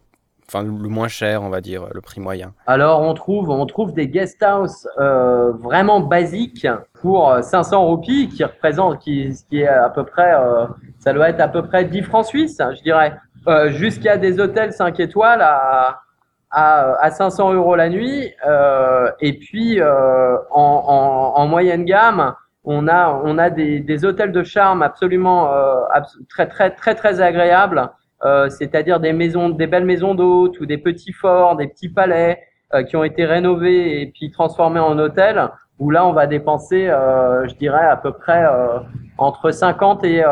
[0.49, 2.53] enfin le moins cher, on va dire le prix moyen.
[2.66, 6.66] Alors on trouve on trouve des guest house euh, vraiment basiques
[7.01, 10.66] pour 500 roupies qui représente qui qui est à peu près euh,
[10.99, 13.16] ça doit être à peu près 10 francs suisses, je dirais.
[13.68, 16.01] Jusqu'à des hôtels 5 étoiles à
[16.51, 18.32] à, à 500 euros la nuit.
[18.46, 22.34] Euh, et puis euh, en, en, en, moyenne gamme,
[22.64, 25.80] on a on a des, des hôtels de charme absolument euh,
[26.28, 27.90] très très très très agréables.
[28.22, 32.38] Euh, c'est-à-dire des maisons, des belles maisons d'hôtes ou des petits forts, des petits palais
[32.74, 35.48] euh, qui ont été rénovés et puis transformés en hôtels.
[35.78, 38.44] Où là, on va dépenser, je dirais à peu près
[39.16, 40.22] entre 50 et,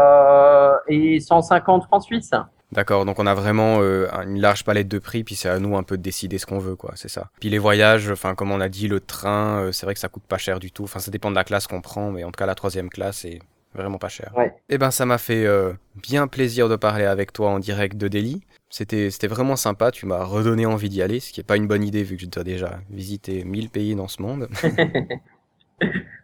[0.89, 2.35] et 150 francs suisses.
[2.71, 5.77] D'accord, donc on a vraiment euh, une large palette de prix, puis c'est à nous
[5.77, 7.31] un peu de décider ce qu'on veut, quoi, c'est ça.
[7.41, 10.09] Puis les voyages, enfin comme on a dit, le train, euh, c'est vrai que ça
[10.09, 10.85] coûte pas cher du tout.
[10.85, 13.25] Enfin, ça dépend de la classe qu'on prend, mais en tout cas la troisième classe
[13.25, 13.41] est
[13.75, 14.33] vraiment pas cher.
[14.37, 14.55] Ouais.
[14.69, 18.07] Eh ben, ça m'a fait euh, bien plaisir de parler avec toi en direct de
[18.07, 18.43] Delhi.
[18.69, 21.69] C'était, c'était vraiment sympa, tu m'as redonné envie d'y aller, ce qui est pas une
[21.69, 24.47] bonne idée vu que j'ai déjà visité 1000 pays dans ce monde.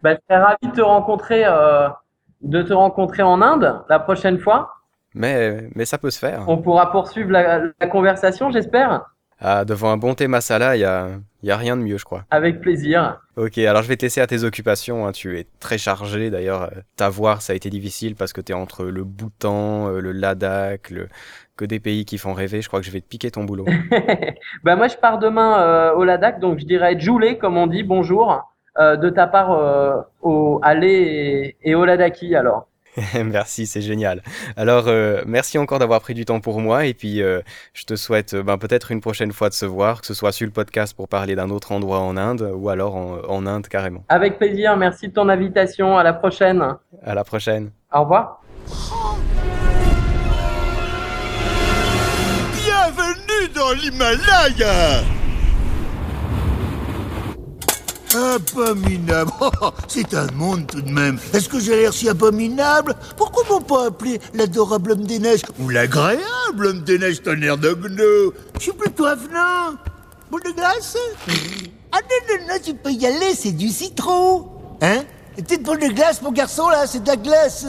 [0.03, 1.45] bah, je serais ravi de te rencontrer,
[2.42, 4.84] de te rencontrer en Inde la prochaine fois.
[5.14, 6.44] Mais, mais ça peut se faire.
[6.48, 9.06] On pourra poursuivre la, la conversation, j'espère.
[9.40, 11.08] Ah, devant un bon thé masala, il n'y a,
[11.42, 12.24] y a rien de mieux, je crois.
[12.30, 13.20] Avec plaisir.
[13.36, 15.06] Ok, alors je vais t'essayer à tes occupations.
[15.06, 15.12] Hein.
[15.12, 16.30] Tu es très chargé.
[16.30, 20.00] D'ailleurs, euh, t'avoir, ça a été difficile parce que tu es entre le Bhoutan, euh,
[20.00, 21.08] le Ladakh, le...
[21.56, 22.62] que des pays qui font rêver.
[22.62, 23.66] Je crois que je vais te piquer ton boulot.
[24.64, 27.82] bah moi, je pars demain euh, au Ladakh, donc je dirais Joulé, comme on dit,
[27.82, 32.68] bonjour, euh, de ta part euh, au Allé et, et au Ladaki, alors.
[33.24, 34.22] merci, c'est génial.
[34.57, 37.40] Alors, euh, merci encore d'avoir pris du temps pour moi et puis euh,
[37.72, 40.32] je te souhaite euh, ben, peut-être une prochaine fois de se voir, que ce soit
[40.32, 43.66] sur le podcast pour parler d'un autre endroit en Inde ou alors en, en, Inde
[43.68, 44.05] carrément.
[44.09, 45.99] Avec plaisir, merci de ton invitation.
[45.99, 46.62] À la prochaine.
[47.03, 47.70] À la prochaine.
[47.92, 48.40] Au revoir.
[52.53, 55.05] Bienvenue dans l'Himalaya
[58.14, 59.30] Abominable.
[59.40, 61.18] Oh, C'est un monde tout de même.
[61.32, 62.94] Est-ce que j'ai l'air si abominable?
[63.16, 67.72] Pourquoi m'ont pas appelé l'adorable homme des neiges Ou l'agréable homme des neiges tonnerre de
[67.74, 68.34] gneu?
[68.58, 69.74] Je suis plutôt avenant.
[70.30, 70.96] Boule de glace?
[71.92, 74.48] Ah non, non, non, tu peux y aller, c'est du citron.
[74.80, 75.04] Hein?
[75.36, 77.66] Petite boule de glace, mon garçon, là, c'est de la glace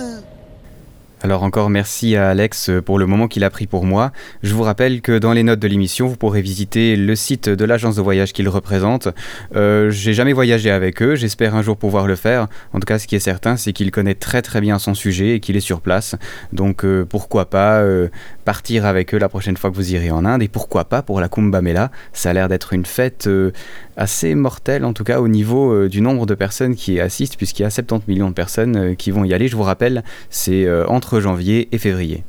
[1.25, 4.11] alors encore merci à Alex pour le moment qu'il a pris pour moi.
[4.43, 7.65] Je vous rappelle que dans les notes de l'émission, vous pourrez visiter le site de
[7.65, 9.07] l'agence de voyage qu'il représente.
[9.55, 12.45] Euh, J'ai jamais voyagé avec eux, j'espère un jour pouvoir le faire.
[12.73, 15.33] En tout cas, ce qui est certain, c'est qu'il connaît très très bien son sujet
[15.33, 16.15] et qu'il est sur place.
[16.53, 18.09] Donc euh, pourquoi pas euh,
[18.45, 21.19] partir avec eux la prochaine fois que vous irez en Inde et pourquoi pas pour
[21.19, 21.91] la Kumbh Mela.
[22.13, 23.51] Ça a l'air d'être une fête euh,
[23.97, 27.63] assez mortelle en tout cas au niveau euh, du nombre de personnes qui assistent puisqu'il
[27.63, 29.47] y a 70 millions de personnes euh, qui vont y aller.
[29.47, 32.23] Je vous rappelle, c'est entre janvier et février.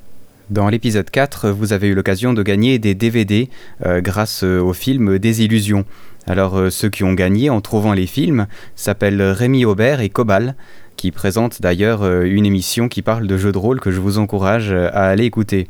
[0.48, 3.50] Dans l'épisode 4, vous avez eu l'occasion de gagner des DVD
[3.84, 5.84] grâce au film Des Illusions.
[6.26, 10.54] Alors ceux qui ont gagné en trouvant les films s'appellent Rémi Aubert et Cobal,
[10.96, 14.72] qui présentent d'ailleurs une émission qui parle de jeux de rôle que je vous encourage
[14.72, 15.68] à aller écouter.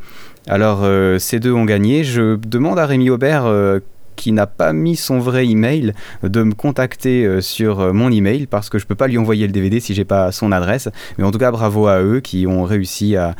[0.48, 3.80] Alors euh, ces deux ont gagné, je demande à Rémi Aubert euh,
[4.16, 5.92] qui n'a pas mis son vrai email
[6.22, 9.46] de me contacter euh, sur euh, mon email parce que je peux pas lui envoyer
[9.46, 10.88] le DVD si j'ai pas son adresse.
[11.18, 13.34] Mais en tout cas, bravo à eux qui ont réussi à,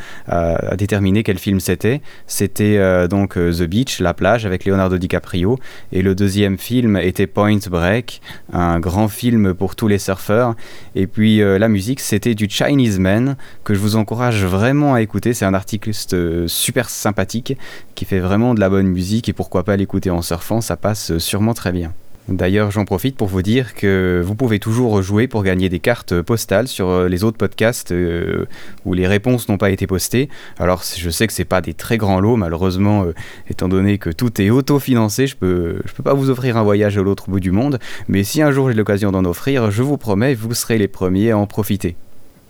[0.76, 2.00] déterminer quel film c'était.
[2.26, 5.58] C'était euh, donc euh, The Beach, la plage avec Leonardo DiCaprio.
[5.92, 8.20] Et le deuxième film était Point Break,
[8.52, 10.54] un grand film pour tous les surfeurs.
[10.94, 15.02] Et puis euh, la musique, c'était du Chinese Man que je vous encourage vraiment à
[15.02, 15.34] écouter.
[15.34, 17.56] C'est un artiste euh, super sympathique
[17.94, 21.18] qui fait vraiment de la bonne musique et pourquoi pas l'écouter en surfant, ça passe
[21.18, 21.92] sûrement très bien.
[22.28, 26.20] D'ailleurs, j'en profite pour vous dire que vous pouvez toujours jouer pour gagner des cartes
[26.22, 28.46] postales sur euh, les autres podcasts euh,
[28.84, 30.28] où les réponses n'ont pas été postées.
[30.58, 33.14] Alors, je sais que c'est pas des très grands lots, malheureusement, euh,
[33.48, 36.98] étant donné que tout est autofinancé, je peux, je peux pas vous offrir un voyage
[36.98, 37.78] à l'autre bout du monde.
[38.08, 41.30] Mais si un jour j'ai l'occasion d'en offrir, je vous promets, vous serez les premiers
[41.30, 41.94] à en profiter.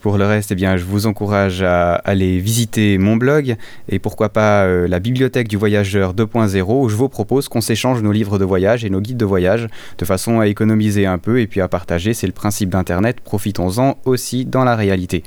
[0.01, 3.57] Pour le reste, eh bien, je vous encourage à aller visiter mon blog
[3.89, 8.03] et pourquoi pas euh, la bibliothèque du voyageur 2.0 où je vous propose qu'on s'échange
[8.03, 9.69] nos livres de voyage et nos guides de voyage
[9.99, 12.15] de façon à économiser un peu et puis à partager.
[12.15, 15.25] C'est le principe d'Internet, profitons-en aussi dans la réalité.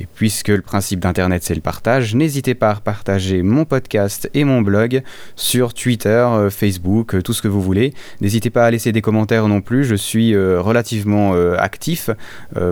[0.00, 4.44] Et puisque le principe d'Internet c'est le partage, n'hésitez pas à partager mon podcast et
[4.44, 5.02] mon blog
[5.34, 7.94] sur Twitter, euh, Facebook, euh, tout ce que vous voulez.
[8.20, 10.98] N'hésitez pas à laisser des commentaires non plus, je suis euh, relativement
[11.58, 12.10] actif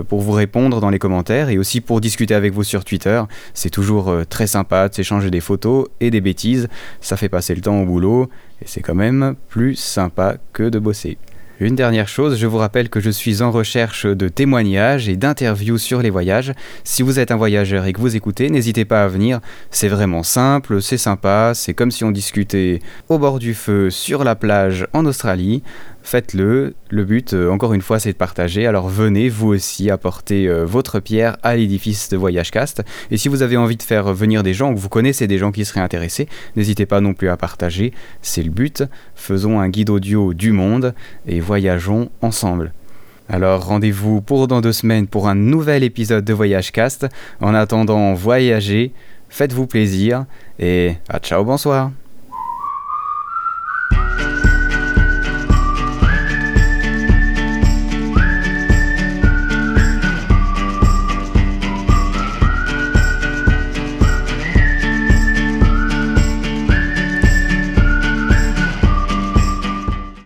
[0.07, 3.21] pour vous répondre dans les commentaires et aussi pour discuter avec vous sur Twitter.
[3.53, 6.67] C'est toujours très sympa de s'échanger des photos et des bêtises,
[7.01, 8.29] ça fait passer le temps au boulot
[8.61, 11.17] et c'est quand même plus sympa que de bosser.
[11.59, 15.79] Une dernière chose, je vous rappelle que je suis en recherche de témoignages et d'interviews
[15.79, 16.53] sur les voyages.
[16.83, 19.39] Si vous êtes un voyageur et que vous écoutez, n'hésitez pas à venir.
[19.71, 22.79] C'est vraiment simple, c'est sympa, c'est comme si on discutait
[23.09, 25.63] au bord du feu sur la plage en Australie.
[26.07, 26.73] Faites-le.
[26.89, 28.65] Le but, euh, encore une fois, c'est de partager.
[28.65, 32.81] Alors venez, vous aussi, apporter euh, votre pierre à l'édifice de Voyage Cast.
[33.11, 35.37] Et si vous avez envie de faire venir des gens ou que vous connaissez des
[35.37, 37.91] gens qui seraient intéressés, n'hésitez pas non plus à partager.
[38.21, 38.85] C'est le but.
[39.15, 40.95] Faisons un guide audio du monde
[41.27, 42.71] et voyageons ensemble.
[43.27, 47.05] Alors rendez-vous pour dans deux semaines pour un nouvel épisode de Voyage Cast.
[47.41, 48.93] En attendant, voyagez,
[49.27, 50.23] faites-vous plaisir
[50.57, 51.91] et à ciao, bonsoir.